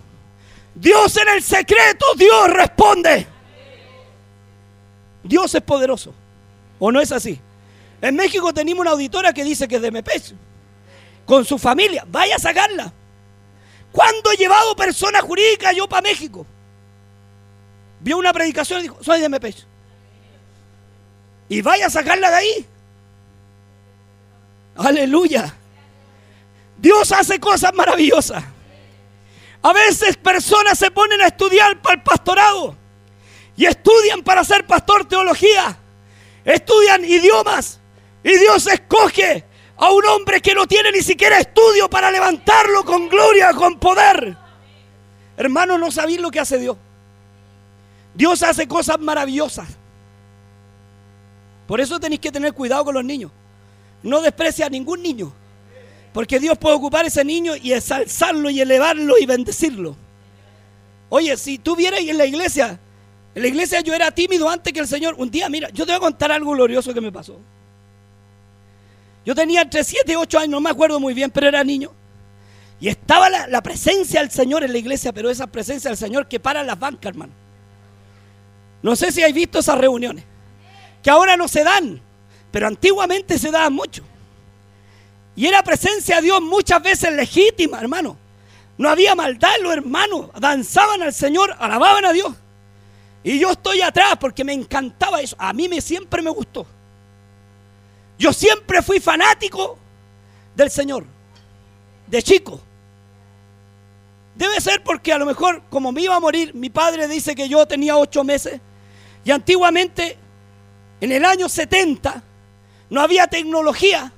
[0.74, 3.26] Dios en el secreto, Dios responde.
[5.22, 6.12] Dios es poderoso.
[6.78, 7.40] ¿O no es así?
[8.02, 10.34] En México tenemos una auditora que dice que es de Mepecho.
[11.24, 12.04] Con su familia.
[12.06, 12.92] Vaya a sacarla.
[13.90, 16.44] ¿Cuándo he llevado persona jurídica yo para México?
[18.00, 19.66] Vio una predicación y dijo, soy de Mepecho.
[21.48, 22.66] Y vaya a sacarla de ahí.
[24.76, 25.54] Aleluya.
[26.76, 28.44] Dios hace cosas maravillosas.
[29.62, 32.76] A veces personas se ponen a estudiar para el pastorado
[33.56, 35.78] y estudian para ser pastor teología
[36.46, 37.80] estudian idiomas
[38.22, 39.44] y Dios escoge
[39.76, 44.36] a un hombre que no tiene ni siquiera estudio para levantarlo con gloria, con poder.
[45.36, 46.78] Hermano, no sabéis lo que hace Dios.
[48.14, 49.68] Dios hace cosas maravillosas.
[51.66, 53.30] Por eso tenéis que tener cuidado con los niños.
[54.02, 55.32] No desprecia a ningún niño.
[56.12, 59.96] Porque Dios puede ocupar ese niño y ensalzarlo y elevarlo y bendecirlo.
[61.08, 62.78] Oye, si tú vieras en la iglesia
[63.36, 65.14] en la iglesia yo era tímido antes que el Señor.
[65.18, 67.38] Un día, mira, yo te voy a contar algo glorioso que me pasó.
[69.26, 71.92] Yo tenía entre 7 y 8 años, no me acuerdo muy bien, pero era niño.
[72.80, 76.40] Y estaba la, presencia del Señor en la iglesia, pero esa presencia del Señor que
[76.40, 77.34] para las bancas, hermano.
[78.80, 80.24] No sé si hay visto esas reuniones,
[81.06, 82.00] que ahora no se dan,
[82.50, 84.02] pero antiguamente se daban mucho.
[85.36, 88.16] Y era presencia de Dios muchas veces legítima, hermano.
[88.76, 92.34] No había maldad en los hermanos, danzaban al Señor, alababan a Dios.
[93.22, 95.36] Y yo estoy atrás porque me encantaba eso.
[95.38, 96.66] A mí me, siempre me gustó.
[98.18, 99.78] Yo siempre fui fanático
[100.56, 101.06] del Señor.
[102.08, 102.60] De chico.
[104.34, 107.48] Debe ser porque a lo mejor, como me iba a morir, mi padre dice que
[107.48, 108.60] yo tenía ocho meses.
[109.24, 110.18] Y antiguamente,
[111.06, 112.20] en el año 70,
[112.90, 114.12] no había tecnología.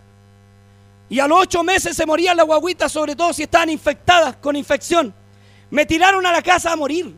[1.10, 4.56] Y a los ocho meses se morían las guaguitas, sobre todo si estaban infectadas con
[4.56, 5.14] infección.
[5.70, 7.14] Me tiraron a la casa a morir.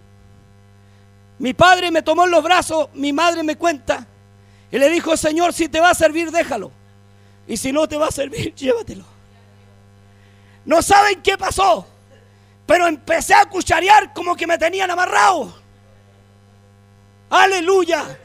[1.38, 4.04] Mi padre me tomó en los brazos, mi madre me cuenta,
[4.72, 6.72] y le dijo, Señor, si te va a servir, déjalo.
[7.46, 9.04] Y si no te va a servir, llévatelo.
[10.64, 11.87] No saben qué pasó,
[12.66, 15.54] pero empecé a cucharear como que me tenían amarrado.
[17.30, 18.18] Aleluya.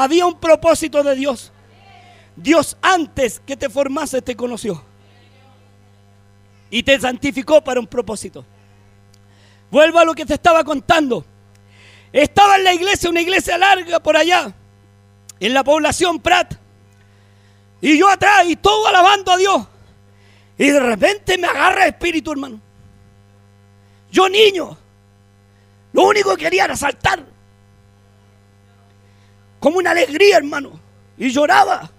[0.00, 1.50] Había un propósito de Dios.
[2.36, 4.80] Dios antes que te formase te conoció.
[6.70, 8.44] Y te santificó para un propósito.
[9.72, 11.24] Vuelvo a lo que te estaba contando.
[12.12, 14.54] Estaba en la iglesia, una iglesia larga por allá,
[15.40, 16.54] en la población Prat.
[17.80, 19.66] Y yo atrás, y todo alabando a Dios.
[20.58, 22.60] Y de repente me agarra el espíritu, hermano.
[24.12, 24.78] Yo niño,
[25.92, 27.37] lo único que quería era saltar.
[29.60, 30.78] Como una alegría, hermano.
[31.16, 31.90] Y lloraba.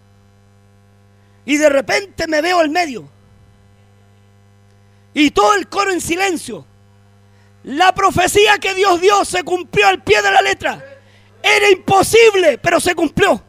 [1.46, 3.10] Y de repente me veo al medio.
[5.14, 6.66] Y todo el coro en silencio.
[7.64, 10.84] La profecía que Dios dio se cumplió al pie de la letra.
[11.42, 13.42] Era imposible, pero se cumplió.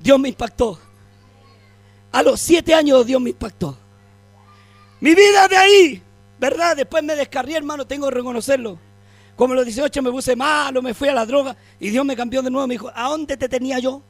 [0.00, 0.78] Dios me impactó.
[2.12, 3.78] A los siete años Dios me impactó.
[5.00, 6.02] Mi vida de ahí,
[6.38, 6.76] ¿verdad?
[6.76, 8.78] Después me descarrié, hermano, tengo que reconocerlo.
[9.36, 12.42] Como los 18 me puse malo, me fui a la droga y Dios me cambió
[12.42, 12.66] de nuevo.
[12.66, 14.02] Me dijo, ¿a dónde te tenía yo?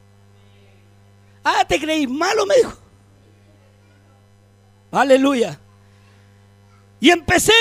[1.43, 2.45] Ah, ¿te creís malo?
[2.45, 2.73] Me dijo.
[4.91, 5.59] Aleluya.
[6.99, 7.53] Y empecé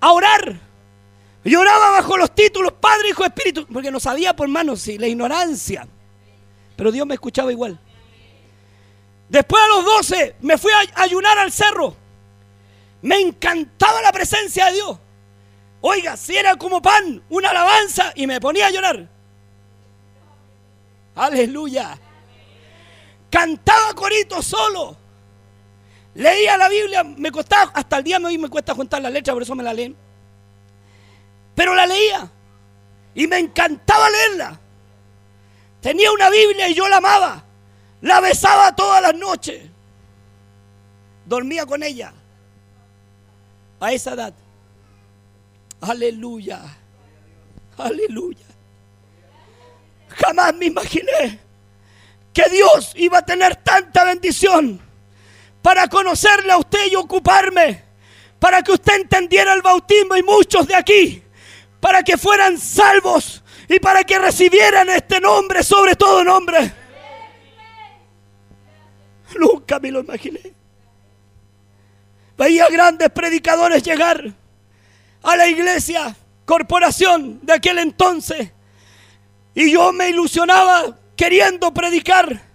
[0.00, 0.60] a orar.
[1.44, 5.86] Lloraba bajo los títulos Padre, Hijo, Espíritu, porque no sabía por manos, sí, la ignorancia.
[6.76, 7.78] Pero Dios me escuchaba igual.
[9.28, 11.96] Después a los 12 me fui a ayunar al cerro.
[13.02, 14.98] Me encantaba la presencia de Dios.
[15.80, 19.08] Oiga, si era como pan, una alabanza, y me ponía a llorar.
[21.14, 21.98] Aleluya.
[23.30, 24.96] Cantaba corito solo.
[26.14, 29.34] Leía la Biblia, me costaba, hasta el día de hoy me cuesta juntar la letra,
[29.34, 29.94] por eso me la leen.
[31.54, 32.30] Pero la leía
[33.14, 34.60] y me encantaba leerla.
[35.80, 37.44] Tenía una Biblia y yo la amaba.
[38.00, 39.62] La besaba todas las noches.
[41.24, 42.12] Dormía con ella.
[43.80, 44.34] A esa edad.
[45.80, 46.60] Aleluya.
[47.76, 48.46] Aleluya.
[50.08, 51.40] Jamás me imaginé
[52.32, 54.80] que Dios iba a tener tanta bendición
[55.62, 57.82] para conocerle a usted y ocuparme,
[58.38, 61.22] para que usted entendiera el bautismo y muchos de aquí,
[61.80, 66.72] para que fueran salvos y para que recibieran este nombre sobre todo nombre.
[69.38, 70.54] Nunca me lo imaginé.
[72.38, 74.34] Veía grandes predicadores llegar
[75.26, 78.52] a la iglesia, corporación de aquel entonces,
[79.54, 82.46] y yo me ilusionaba queriendo predicar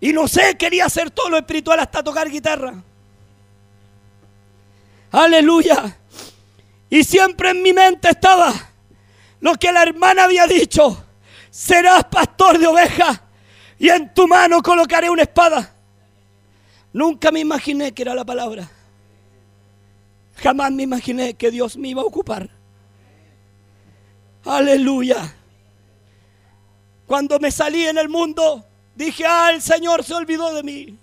[0.00, 2.74] y no sé, quería hacer todo lo espiritual hasta tocar guitarra.
[5.12, 5.96] Aleluya.
[6.90, 8.52] Y siempre en mi mente estaba
[9.38, 11.06] lo que la hermana había dicho.
[11.50, 13.20] Serás pastor de ovejas
[13.78, 15.72] y en tu mano colocaré una espada.
[16.92, 18.68] Nunca me imaginé que era la palabra.
[20.42, 22.50] Jamás me imaginé que Dios me iba a ocupar.
[24.44, 25.36] Aleluya.
[27.06, 30.98] Cuando me salí en el mundo, Dije, ah, el Señor se olvidó de mí.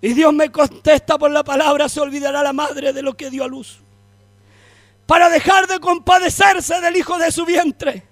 [0.00, 3.44] Y Dios me contesta por la palabra, se olvidará la madre de lo que dio
[3.44, 3.78] a luz.
[5.06, 8.02] Para dejar de compadecerse del hijo de su vientre.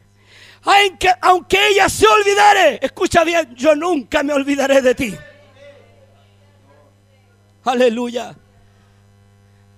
[1.22, 5.14] Aunque, ella se olvidare, escucha bien, yo nunca me olvidaré de ti.
[7.64, 8.36] Aleluya.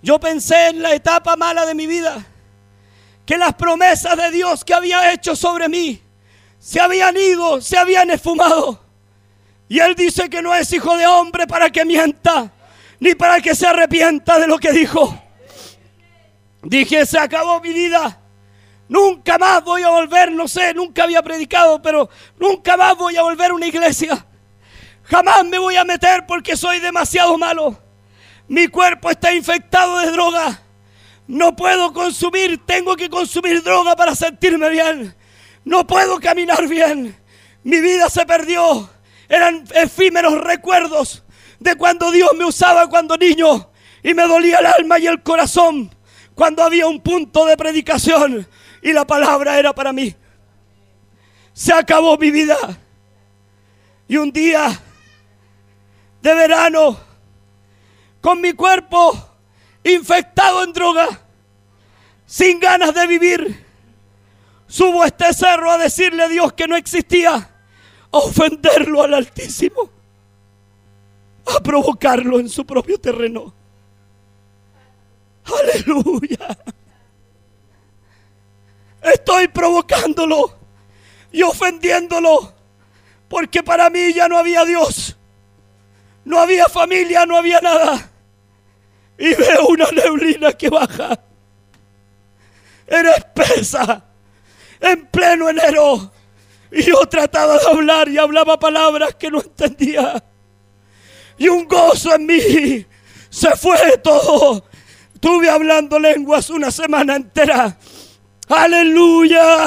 [0.02, 2.24] Yo pensé en la etapa mala de mi vida,
[3.24, 6.02] que las promesas de Dios que había hecho sobre mí
[6.58, 8.80] se habían ido, se habían esfumado.
[9.68, 12.52] Y él dice que no es hijo de hombre para que mienta,
[13.00, 15.18] ni para que se arrepienta de lo que dijo.
[16.62, 18.20] Dije, se acabó mi vida.
[18.88, 23.22] Nunca más voy a volver, no sé, nunca había predicado, pero nunca más voy a
[23.22, 24.26] volver a una iglesia.
[25.04, 27.81] Jamás me voy a meter porque soy demasiado malo.
[28.48, 30.60] Mi cuerpo está infectado de droga.
[31.26, 35.14] No puedo consumir, tengo que consumir droga para sentirme bien.
[35.64, 37.16] No puedo caminar bien.
[37.62, 38.90] Mi vida se perdió.
[39.28, 41.22] Eran efímeros recuerdos
[41.58, 43.70] de cuando Dios me usaba cuando niño
[44.02, 45.94] y me dolía el alma y el corazón
[46.34, 48.46] cuando había un punto de predicación
[48.82, 50.14] y la palabra era para mí.
[51.52, 52.56] Se acabó mi vida.
[54.08, 54.80] Y un día
[56.20, 56.98] de verano
[58.22, 59.12] con mi cuerpo
[59.84, 61.08] infectado en droga,
[62.24, 63.66] sin ganas de vivir,
[64.68, 67.48] subo a este cerro a decirle a Dios que no existía, a
[68.16, 69.90] ofenderlo al Altísimo,
[71.44, 73.52] a provocarlo en su propio terreno.
[75.44, 76.56] Aleluya.
[79.02, 80.56] Estoy provocándolo
[81.32, 82.54] y ofendiéndolo
[83.28, 85.16] porque para mí ya no había Dios.
[86.24, 88.11] No había familia, no había nada.
[89.18, 91.18] Y veo una neblina que baja.
[92.86, 94.04] Era espesa.
[94.80, 96.12] En pleno enero.
[96.70, 100.22] Y yo trataba de hablar y hablaba palabras que no entendía.
[101.38, 102.86] Y un gozo en mí.
[103.30, 104.64] Se fue todo.
[105.14, 107.76] Estuve hablando lenguas una semana entera.
[108.48, 109.66] Aleluya.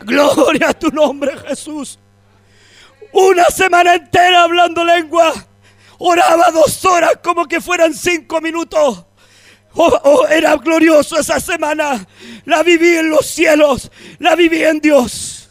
[0.00, 1.98] Gloria a tu nombre, Jesús.
[3.12, 5.32] Una semana entera hablando lengua.
[6.04, 9.04] Oraba dos horas como que fueran cinco minutos.
[9.74, 12.04] Oh, oh, era glorioso esa semana.
[12.44, 13.88] La viví en los cielos.
[14.18, 15.48] La viví en Dios.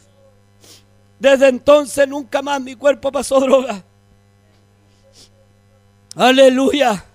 [1.17, 3.81] Desde entonces nunca más mi cuerpo pasó droga.
[6.17, 7.05] Aleluya.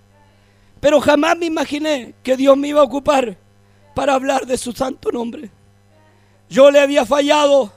[0.81, 3.37] Pero jamás me imaginé que Dios me iba a ocupar
[3.95, 5.51] para hablar de su santo nombre.
[6.49, 7.71] Yo le había fallado.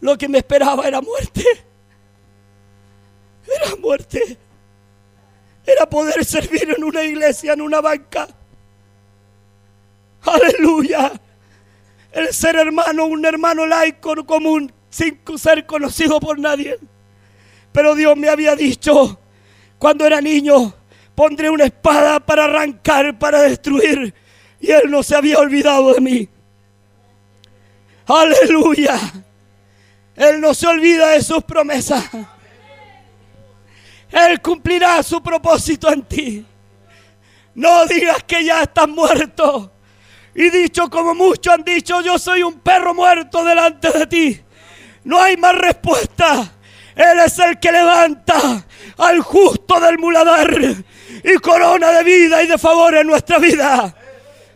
[0.00, 1.44] Lo que me esperaba era muerte.
[3.46, 4.38] Era muerte.
[5.72, 8.28] Era poder servir en una iglesia, en una banca.
[10.22, 11.12] Aleluya.
[12.12, 16.78] El ser hermano, un hermano laico común, sin ser conocido por nadie.
[17.72, 19.18] Pero Dios me había dicho,
[19.78, 20.74] cuando era niño,
[21.14, 24.12] pondré una espada para arrancar, para destruir.
[24.60, 26.28] Y Él no se había olvidado de mí.
[28.06, 28.98] Aleluya.
[30.16, 32.04] Él no se olvida de sus promesas.
[34.10, 36.46] Él cumplirá su propósito en ti.
[37.54, 39.72] No digas que ya estás muerto.
[40.34, 44.40] Y dicho como muchos han dicho, yo soy un perro muerto delante de ti.
[45.04, 46.52] No hay más respuesta.
[46.94, 48.66] Él es el que levanta
[48.98, 50.50] al justo del muladar
[51.24, 53.94] y corona de vida y de favor en nuestra vida.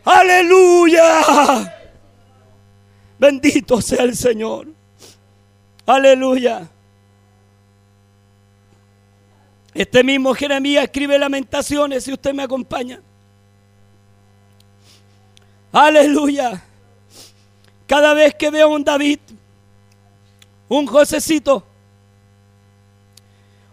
[0.04, 1.74] Aleluya.
[3.18, 4.68] Bendito sea el Señor.
[5.86, 6.68] Aleluya.
[9.74, 13.00] Este mismo Jeremías escribe lamentaciones si usted me acompaña.
[15.72, 16.62] Aleluya.
[17.86, 19.18] Cada vez que veo un David,
[20.68, 21.64] un Josecito,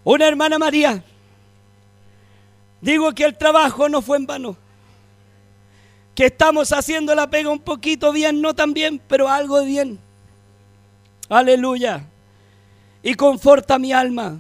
[0.03, 1.03] una hermana María,
[2.81, 4.57] digo que el trabajo no fue en vano
[6.15, 9.99] que estamos haciendo la pega un poquito bien, no tan bien, pero algo bien.
[11.29, 12.05] Aleluya.
[13.01, 14.39] Y conforta mi alma.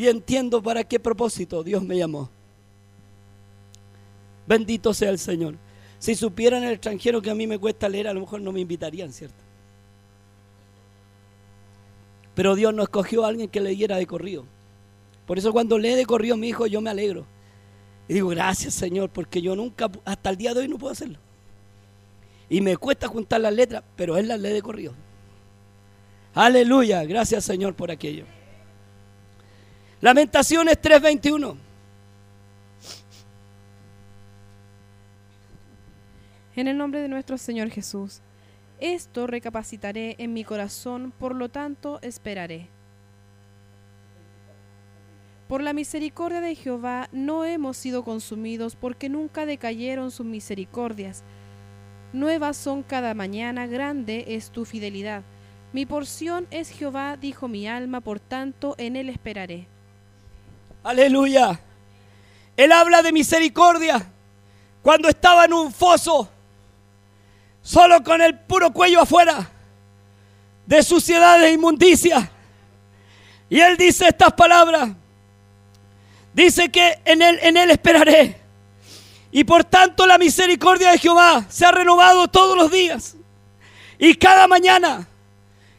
[0.00, 2.30] Y entiendo para qué propósito Dios me llamó.
[4.46, 5.56] Bendito sea el Señor.
[5.98, 8.60] Si supieran el extranjero que a mí me cuesta leer, a lo mejor no me
[8.60, 9.36] invitarían, ¿cierto?
[12.34, 14.46] Pero Dios no escogió a alguien que leyera de corrido.
[15.26, 17.26] Por eso cuando lee de corrido mi hijo, yo me alegro.
[18.08, 21.18] Y digo, gracias Señor, porque yo nunca, hasta el día de hoy no puedo hacerlo.
[22.48, 24.94] Y me cuesta juntar las letras, pero Él las lee de corrido.
[26.32, 28.24] Aleluya, gracias Señor por aquello.
[30.02, 31.58] Lamentaciones 3:21.
[36.56, 38.22] En el nombre de nuestro Señor Jesús,
[38.80, 42.68] esto recapacitaré en mi corazón, por lo tanto esperaré.
[45.48, 51.24] Por la misericordia de Jehová no hemos sido consumidos, porque nunca decayeron sus misericordias.
[52.14, 55.24] Nuevas son cada mañana, grande es tu fidelidad.
[55.74, 59.68] Mi porción es Jehová, dijo mi alma, por tanto en él esperaré.
[60.82, 61.60] Aleluya.
[62.56, 64.06] Él habla de misericordia
[64.82, 66.28] cuando estaba en un foso,
[67.62, 69.50] solo con el puro cuello afuera,
[70.66, 72.30] de suciedad e inmundicia.
[73.48, 74.90] Y él dice estas palabras,
[76.32, 78.40] Dice que en él, en él esperaré.
[79.32, 83.16] Y por tanto la misericordia de Jehová se ha renovado todos los días.
[83.98, 85.06] Y cada mañana.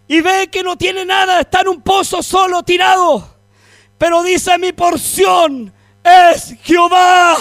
[0.08, 3.31] Y ve que no tiene nada, está en un pozo solo, tirado.
[4.02, 5.72] Pero dice mi porción
[6.04, 7.38] es Jehová.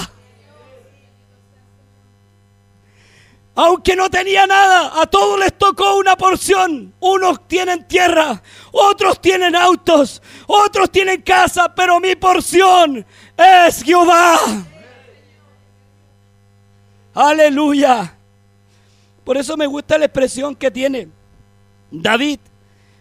[3.55, 6.95] aunque no tenía nada, a todos les tocó una porción.
[7.01, 8.43] Unos tienen tierra,
[8.73, 13.07] otros tienen autos, otros tienen casa, pero mi porción
[13.39, 14.39] es Jehová.
[17.15, 18.15] Aleluya.
[19.25, 21.09] Por eso me gusta la expresión que tiene
[21.91, 22.39] David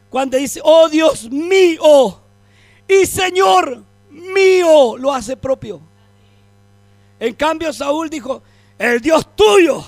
[0.10, 2.22] cuando dice, oh Dios mío
[2.90, 5.80] y Señor mío, lo hace propio.
[7.20, 8.42] En cambio Saúl dijo,
[8.80, 9.84] el Dios tuyo.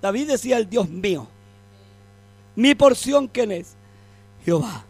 [0.00, 1.26] David decía, el Dios mío.
[2.54, 3.74] Mi porción, ¿quién es?
[4.44, 4.84] Jehová.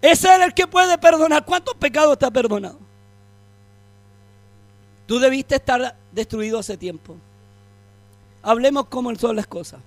[0.00, 1.44] Ese es el que puede perdonar.
[1.44, 2.78] ¿Cuántos pecados te ha perdonado?
[5.06, 7.16] Tú debiste estar destruido hace tiempo.
[8.42, 9.80] Hablemos cómo son las cosas.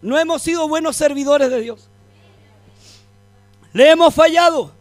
[0.00, 1.90] No hemos sido buenos servidores de Dios.
[3.72, 4.72] Le hemos fallado.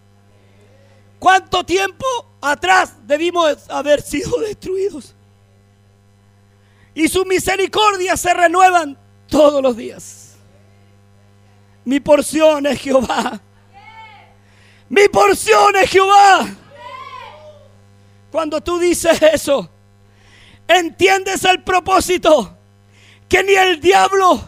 [1.20, 2.06] ¿Cuánto tiempo
[2.42, 5.14] atrás debimos haber sido destruidos?
[6.94, 10.36] Y sus misericordias se renuevan todos los días.
[11.86, 13.40] Mi porción es Jehová.
[14.90, 16.48] Mi porción es Jehová.
[18.32, 19.70] Cuando tú dices eso,
[20.68, 22.58] entiendes el propósito
[23.28, 24.48] que ni el diablo,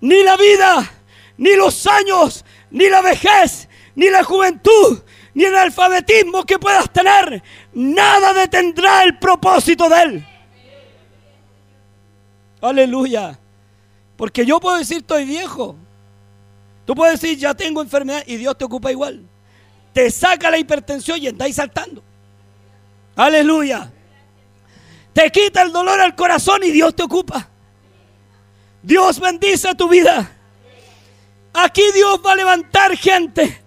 [0.00, 0.90] ni la vida,
[1.36, 3.65] ni los años, ni la vejez,
[3.96, 5.02] ni la juventud,
[5.34, 7.42] ni el alfabetismo que puedas tener,
[7.72, 10.26] nada detendrá el propósito de Él.
[12.60, 13.38] Aleluya.
[14.16, 15.76] Porque yo puedo decir estoy viejo.
[16.84, 19.22] Tú puedes decir ya tengo enfermedad y Dios te ocupa igual.
[19.92, 22.02] Te saca la hipertensión y andáis saltando.
[23.16, 23.90] Aleluya.
[25.12, 27.48] Te quita el dolor al corazón y Dios te ocupa.
[28.82, 30.30] Dios bendice tu vida.
[31.54, 33.65] Aquí Dios va a levantar gente.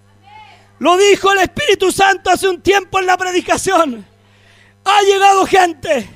[0.80, 4.06] Lo dijo el Espíritu Santo hace un tiempo en la predicación.
[4.86, 6.10] Ha llegado gente.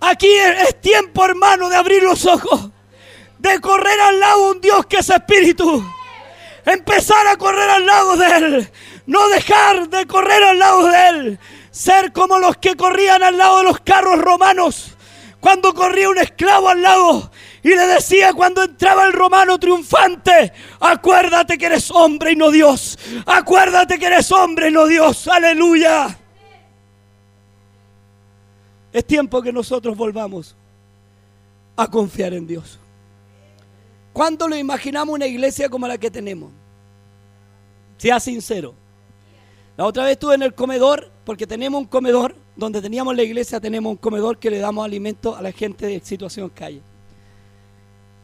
[0.00, 2.70] Aquí es tiempo, hermano, de abrir los ojos.
[3.38, 5.84] De correr al lado de un Dios que es Espíritu.
[6.64, 8.72] Empezar a correr al lado de Él.
[9.06, 11.38] No dejar de correr al lado de Él.
[11.70, 14.92] Ser como los que corrían al lado de los carros romanos.
[15.40, 17.30] Cuando corría un esclavo al lado
[17.64, 22.98] y le decía cuando entraba el romano triunfante, acuérdate que eres hombre y no Dios.
[23.24, 25.26] Acuérdate que eres hombre y no Dios.
[25.26, 26.18] Aleluya.
[28.92, 30.54] Es tiempo que nosotros volvamos
[31.74, 32.78] a confiar en Dios.
[34.12, 36.52] ¿Cuándo lo imaginamos una iglesia como la que tenemos?
[37.96, 38.74] Sea sincero.
[39.78, 43.58] La otra vez estuve en el comedor, porque tenemos un comedor, donde teníamos la iglesia,
[43.58, 46.82] tenemos un comedor que le damos alimento a la gente de situación calle.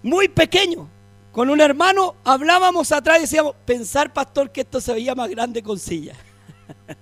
[0.02, 0.88] Muy pequeño.
[1.32, 5.62] Con un hermano hablábamos atrás y decíamos, pensar pastor que esto se veía más grande
[5.62, 6.14] con silla.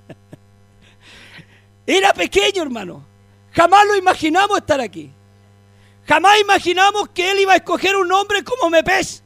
[1.86, 3.04] Era pequeño, hermano.
[3.52, 5.10] Jamás lo imaginamos estar aquí.
[6.06, 9.22] Jamás imaginamos que él iba a escoger un hombre como Mepes.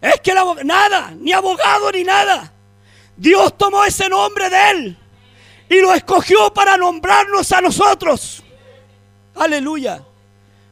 [0.00, 0.34] Es que
[0.64, 2.52] nada, ni abogado ni nada.
[3.16, 4.98] Dios tomó ese nombre de él
[5.70, 8.42] y lo escogió para nombrarnos a nosotros.
[9.34, 10.04] Aleluya.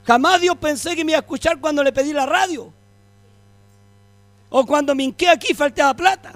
[0.04, 2.72] Jamás Dios pensé que me iba a escuchar cuando le pedí la radio.
[4.50, 6.32] O cuando me hinqué aquí faltaba plata.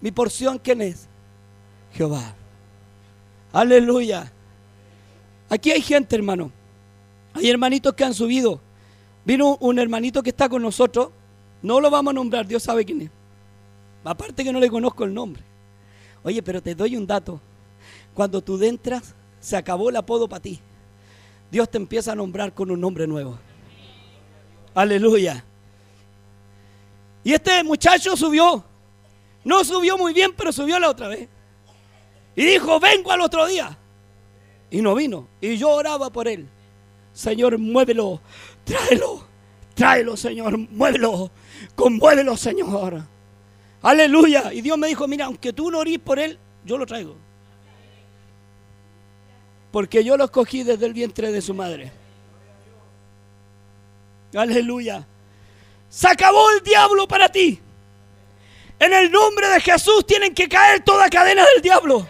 [0.00, 1.06] Mi porción, ¿quién es?
[1.92, 2.34] Jehová.
[3.52, 4.32] Aleluya.
[5.48, 6.50] Aquí hay gente, hermano.
[7.34, 8.60] Hay hermanitos que han subido.
[9.24, 11.10] Vino un hermanito que está con nosotros.
[11.62, 13.10] No lo vamos a nombrar, Dios sabe quién es.
[14.04, 15.42] Aparte que no le conozco el nombre.
[16.22, 17.40] Oye, pero te doy un dato.
[18.14, 20.60] Cuando tú entras, se acabó el apodo para ti.
[21.50, 23.38] Dios te empieza a nombrar con un nombre nuevo.
[24.74, 25.44] Aleluya.
[27.24, 28.64] Y este muchacho subió.
[29.44, 31.28] No subió muy bien, pero subió la otra vez.
[32.34, 33.78] Y dijo, vengo al otro día.
[34.70, 35.28] Y no vino.
[35.40, 36.48] Y yo oraba por él.
[37.12, 38.20] Señor, muévelo.
[38.64, 39.26] Tráelo.
[39.74, 40.58] Tráelo, Señor.
[40.58, 41.30] Muévelo.
[41.74, 43.02] Conmuévelo, Señor.
[43.82, 44.52] Aleluya.
[44.52, 47.16] Y Dios me dijo, mira, aunque tú no orís por él, yo lo traigo.
[49.76, 51.92] Porque yo lo escogí desde el vientre de su madre.
[54.34, 55.06] Aleluya.
[55.90, 57.60] Se acabó el diablo para ti.
[58.78, 62.08] En el nombre de Jesús tienen que caer toda cadena del diablo.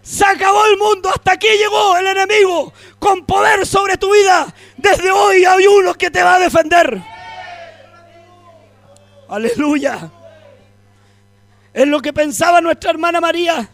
[0.00, 1.10] Se acabó el mundo.
[1.10, 4.54] Hasta aquí llegó el enemigo con poder sobre tu vida.
[4.78, 7.02] Desde hoy hay uno que te va a defender.
[9.28, 10.10] Aleluya.
[11.74, 13.68] Es lo que pensaba nuestra hermana María.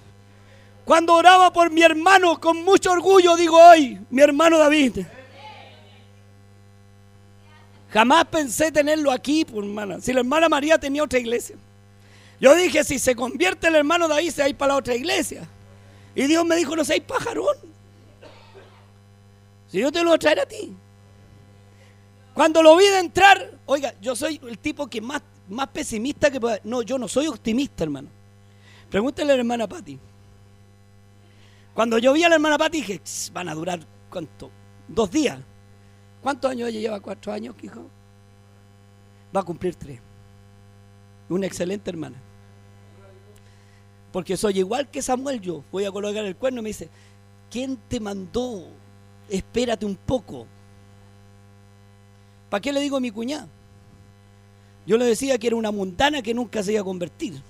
[0.89, 5.01] Cuando oraba por mi hermano con mucho orgullo, digo hoy, mi hermano David.
[7.91, 10.01] Jamás pensé tenerlo aquí, pues, hermana.
[10.01, 11.57] Si la hermana María tenía otra iglesia.
[12.41, 14.95] Yo dije, si se convierte el hermano David, se va a ir para la otra
[14.95, 15.47] iglesia.
[16.14, 17.59] Y Dios me dijo, no seas pajarón.
[19.66, 20.74] Si yo te lo voy a traer a ti.
[22.32, 25.20] Cuando lo vi de entrar, oiga, yo soy el tipo que más
[25.51, 26.41] más pesimista que...
[26.64, 28.09] No, yo no soy optimista, hermano.
[28.89, 29.99] Pregúntale a la hermana Patti.
[31.79, 33.01] Cuando yo vi a la hermana Patti dije,
[33.33, 33.79] van a durar,
[34.11, 34.51] ¿cuánto?
[34.89, 35.39] Dos días.
[36.20, 36.99] ¿Cuántos años ella lleva?
[36.99, 37.89] ¿Cuatro años, hijo?
[39.35, 40.01] Va a cumplir tres.
[41.29, 42.16] Una excelente hermana.
[44.11, 45.62] porque soy igual que Samuel yo.
[45.70, 46.91] Voy a colocar el cuerno y me dice,
[47.49, 48.66] ¿quién te mandó?
[49.29, 50.49] Espérate un poco.
[52.51, 53.47] ¿Para qué le digo a mi cuñada?
[54.85, 57.41] Yo le decía que era una mundana que nunca se iba a convertir.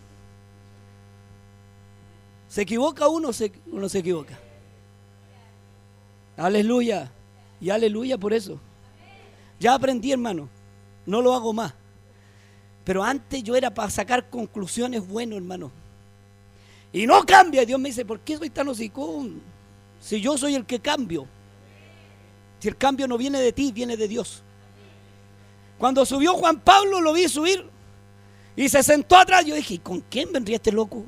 [2.49, 4.39] ¿Se equivoca uno o se, no se equivoca?
[6.37, 7.11] Aleluya.
[7.61, 8.59] Y aleluya por eso.
[9.61, 10.49] Ya aprendí, hermano.
[11.05, 11.75] No lo hago más.
[12.85, 15.71] Pero antes yo era para sacar conclusiones buenas, hermano.
[16.93, 17.67] Y no cambia.
[17.67, 19.43] Dios me dice, ¿por qué soy tan hocicón?
[20.01, 21.27] Si yo soy el que cambio.
[22.61, 24.43] Si el cambio no viene de ti, viene de Dios.
[25.77, 27.65] Cuando subió Juan Pablo, lo vi subir
[28.57, 29.45] y se sentó atrás.
[29.45, 31.05] Yo dije, ¿con quién vendría este loco?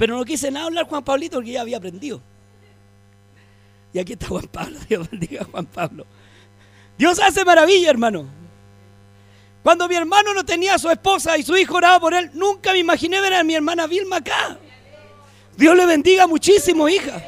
[0.00, 2.22] Pero no quise nada hablar Juan Pablito porque ya había aprendido.
[3.92, 4.78] Y aquí está Juan Pablo.
[4.88, 6.06] Dios bendiga a Juan Pablo.
[6.96, 8.26] Dios hace maravilla, hermano.
[9.62, 12.72] Cuando mi hermano no tenía a su esposa y su hijo oraba por él, nunca
[12.72, 14.56] me imaginé ver a mi hermana Vilma acá.
[15.54, 17.22] Dios le bendiga muchísimo, hija.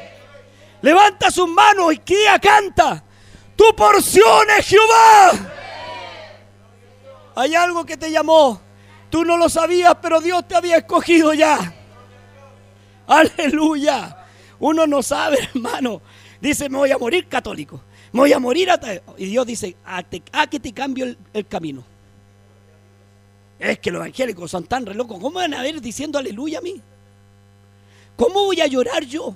[0.81, 3.03] Levanta sus manos y que canta.
[3.55, 5.31] Tu porción es Jehová.
[7.35, 8.59] Hay algo que te llamó.
[9.11, 11.75] Tú no lo sabías, pero Dios te había escogido ya.
[13.07, 14.17] Aleluya.
[14.59, 16.01] Uno no sabe, hermano.
[16.39, 17.81] Dice, me voy a morir católico.
[18.11, 18.69] Me voy a morir.
[19.17, 21.83] Y Dios dice, a, que te cambio el, camino.
[23.59, 25.19] Es que los evangélicos son tan re locos.
[25.19, 26.81] ¿Cómo van a ver diciendo aleluya a mí?
[28.15, 29.35] ¿Cómo voy a llorar yo?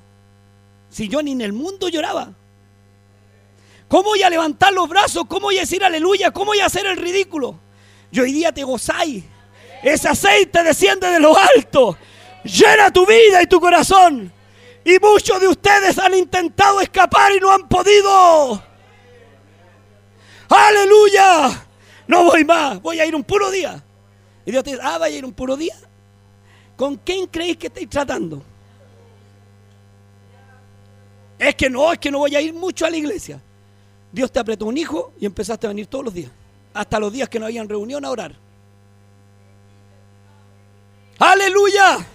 [0.89, 2.33] Si yo ni en el mundo lloraba.
[3.87, 5.25] ¿Cómo voy a levantar los brazos?
[5.27, 6.31] ¿Cómo voy a decir aleluya?
[6.31, 7.59] ¿Cómo voy a hacer el ridículo?
[8.11, 9.23] Y hoy día te gozáis.
[9.81, 11.97] Ese aceite desciende de lo alto.
[12.47, 14.31] Llena tu vida y tu corazón.
[14.85, 18.63] Y muchos de ustedes han intentado escapar y no han podido.
[20.49, 21.65] Aleluya.
[22.07, 22.81] No voy más.
[22.81, 23.83] Voy a ir un puro día.
[24.45, 25.75] Y Dios te dice, ah, vaya a ir un puro día.
[26.77, 28.41] ¿Con quién creéis que estáis tratando?
[31.37, 33.41] Es que no, es que no voy a ir mucho a la iglesia.
[34.11, 36.31] Dios te apretó un hijo y empezaste a venir todos los días.
[36.73, 38.35] Hasta los días que no habían reunión a orar.
[41.19, 42.07] Aleluya.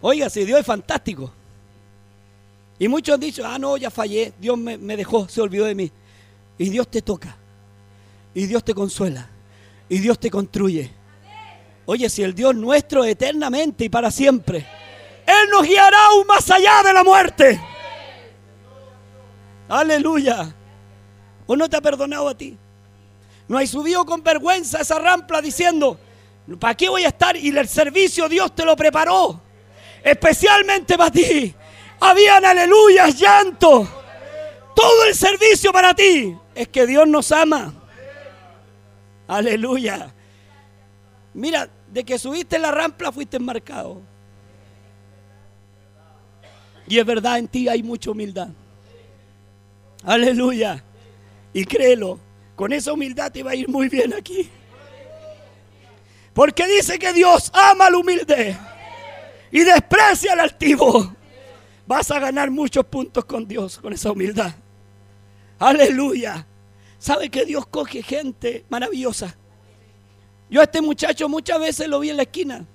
[0.00, 1.32] Oiga, si Dios es fantástico.
[2.78, 5.92] Y muchos han dicho, ah, no, ya fallé, Dios me, dejó, se olvidó de mí.
[6.56, 7.36] Y Dios te toca.
[8.34, 9.28] Y Dios te consuela.
[9.88, 10.90] Y Dios te construye.
[11.84, 14.66] Oye, si el Dios nuestro eternamente y para siempre
[15.30, 17.60] él nos guiará aún más allá de la muerte.
[19.68, 20.54] Aleluya.
[21.46, 22.56] ¿O no te ha perdonado a ti?
[23.48, 25.98] No hay subido con vergüenza esa rampa diciendo,
[26.58, 27.36] ¿para qué voy a estar?
[27.36, 29.40] Y el servicio Dios te lo preparó.
[30.02, 31.54] Especialmente para ti.
[32.00, 33.88] Habían aleluyas, llanto.
[34.74, 36.36] Todo el servicio para ti.
[36.54, 37.74] Es que Dios nos ama.
[39.28, 40.12] Aleluya.
[41.34, 44.00] Mira, de que subiste la rampa fuiste marcado.
[46.88, 48.48] Y es verdad, en ti hay mucha humildad.
[50.04, 50.82] Aleluya.
[51.52, 52.18] Y créelo,
[52.56, 54.48] con esa humildad te va a ir muy bien aquí.
[56.32, 58.56] Porque dice que Dios ama al humilde
[59.50, 61.14] y desprecia al altivo.
[61.86, 64.52] Vas a ganar muchos puntos con Dios con esa humildad.
[65.58, 66.46] Aleluya.
[66.98, 69.36] ¿Sabe que Dios coge gente maravillosa?
[70.48, 72.66] Yo a este muchacho muchas veces lo vi en la esquina.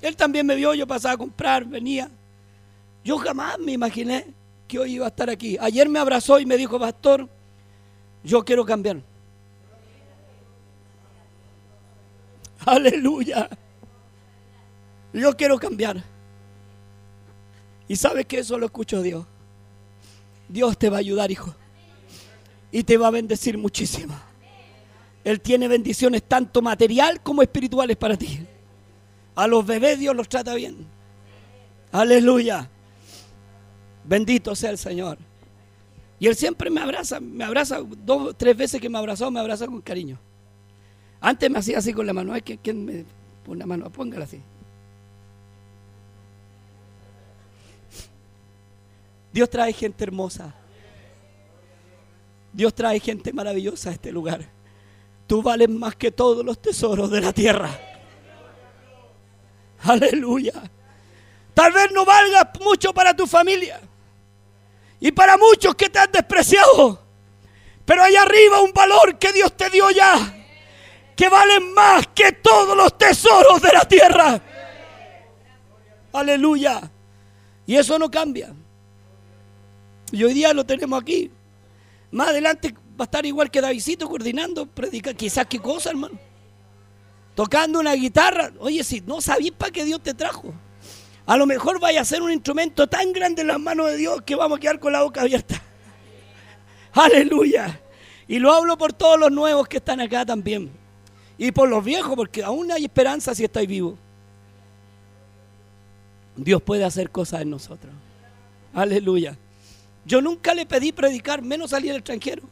[0.00, 2.10] Él también me vio, yo pasaba a comprar, venía.
[3.04, 4.26] Yo jamás me imaginé
[4.66, 5.56] que hoy iba a estar aquí.
[5.60, 7.28] Ayer me abrazó y me dijo, pastor,
[8.24, 9.02] yo quiero cambiar.
[12.64, 13.48] Aleluya.
[15.12, 16.02] Yo quiero cambiar.
[17.88, 19.26] Y sabes que eso lo escucho Dios.
[20.48, 21.54] Dios te va a ayudar, hijo.
[22.72, 24.14] Y te va a bendecir muchísimo.
[25.24, 28.40] Él tiene bendiciones tanto material como espirituales para ti.
[29.34, 30.86] A los bebés Dios los trata bien.
[31.92, 32.70] Aleluya.
[34.04, 35.18] Bendito sea el Señor.
[36.18, 39.66] Y Él siempre me abraza, me abraza, dos, tres veces que me abrazó, me abraza
[39.66, 40.18] con cariño.
[41.20, 43.04] Antes me hacía así con la mano, hay que quien me
[43.44, 44.40] pone la mano, póngala así.
[49.36, 50.54] Dios trae gente hermosa.
[52.54, 54.48] Dios trae gente maravillosa a este lugar.
[55.26, 57.68] Tú vales más que todos los tesoros de la tierra.
[59.82, 60.54] Aleluya.
[61.52, 63.78] Tal vez no valga mucho para tu familia.
[65.00, 66.98] Y para muchos que te han despreciado.
[67.84, 70.16] Pero hay arriba un valor que Dios te dio ya.
[71.14, 74.40] Que vale más que todos los tesoros de la tierra.
[76.14, 76.90] Aleluya.
[77.66, 78.54] Y eso no cambia.
[80.12, 81.30] Y hoy día lo tenemos aquí.
[82.10, 85.14] Más adelante va a estar igual que Davidito coordinando, predicar.
[85.14, 86.18] Quizás qué cosa, hermano.
[87.34, 88.52] tocando una guitarra.
[88.60, 90.54] Oye, si no sabís para qué Dios te trajo.
[91.26, 94.22] A lo mejor vaya a ser un instrumento tan grande en las manos de Dios
[94.22, 95.60] que vamos a quedar con la boca abierta.
[96.92, 97.80] Aleluya.
[98.28, 100.70] Y lo hablo por todos los nuevos que están acá también.
[101.36, 103.98] Y por los viejos, porque aún hay esperanza si estáis vivos.
[106.36, 107.92] Dios puede hacer cosas en nosotros.
[108.72, 109.36] Aleluya.
[110.06, 112.44] Yo nunca le pedí predicar, menos salir al extranjero.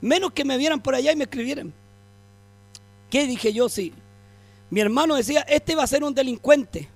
[0.00, 1.72] Menos que me vieran por allá y me escribieran.
[3.10, 3.68] ¿Qué dije yo?
[3.68, 3.92] Sí.
[4.70, 6.88] Mi hermano decía, este va a ser un delincuente.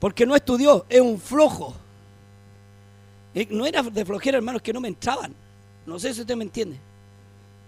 [0.00, 1.74] Porque no estudió, es un flojo.
[3.32, 5.32] Eh, no era de flojera, hermanos, que no me entraban.
[5.86, 6.76] No sé si usted me entiende.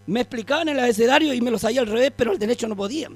[0.07, 3.09] Me explicaban el abecedario y me lo sabía al revés, pero al derecho no podía.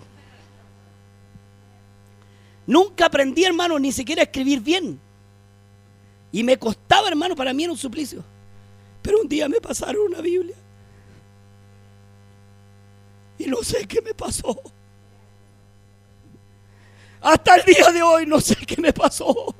[2.66, 5.00] Nunca aprendí, hermano, ni siquiera a escribir bien.
[6.32, 8.24] Y me costaba, hermano, para mí era un suplicio.
[9.02, 10.56] Pero un día me pasaron una Biblia.
[13.38, 14.58] Y no sé qué me pasó.
[17.20, 19.54] Hasta el día de hoy no sé qué me pasó.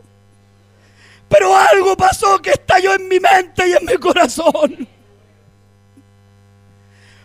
[1.29, 4.89] Pero algo pasó que estalló en mi mente y en mi corazón.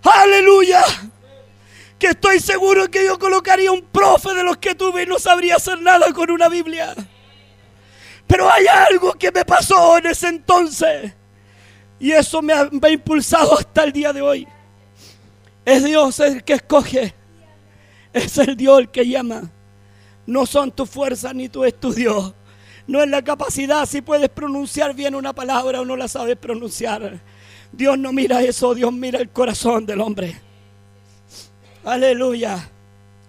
[0.03, 0.83] Aleluya.
[1.99, 5.55] Que estoy seguro que yo colocaría un profe de los que tuve y no sabría
[5.55, 6.93] hacer nada con una Biblia.
[8.27, 11.13] Pero hay algo que me pasó en ese entonces.
[11.99, 14.47] Y eso me ha, impulsado hasta el día de hoy.
[15.65, 17.13] Es Dios el que escoge.
[18.13, 19.49] Es el Dios el que llama.
[20.25, 22.35] No son tu fuerza ni tu estudio.
[22.85, 27.19] No es la capacidad si puedes pronunciar bien una palabra o no la sabes pronunciar.
[27.71, 30.39] Dios no mira eso, Dios mira el corazón del hombre.
[31.83, 32.69] Aleluya.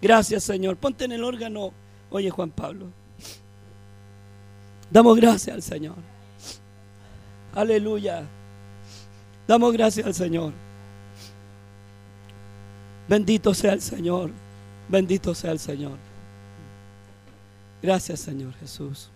[0.01, 0.76] Gracias Señor.
[0.76, 1.72] Ponte en el órgano.
[2.11, 2.97] Oye Juan Pablo.
[4.91, 5.97] Damos gracias al Señor.
[7.55, 8.24] Aleluya.
[9.47, 10.53] Damos gracias al Señor.
[13.09, 14.30] Bendito sea el Señor.
[14.89, 15.99] Bendito sea el Señor.
[17.82, 19.11] Gracias Señor Jesús.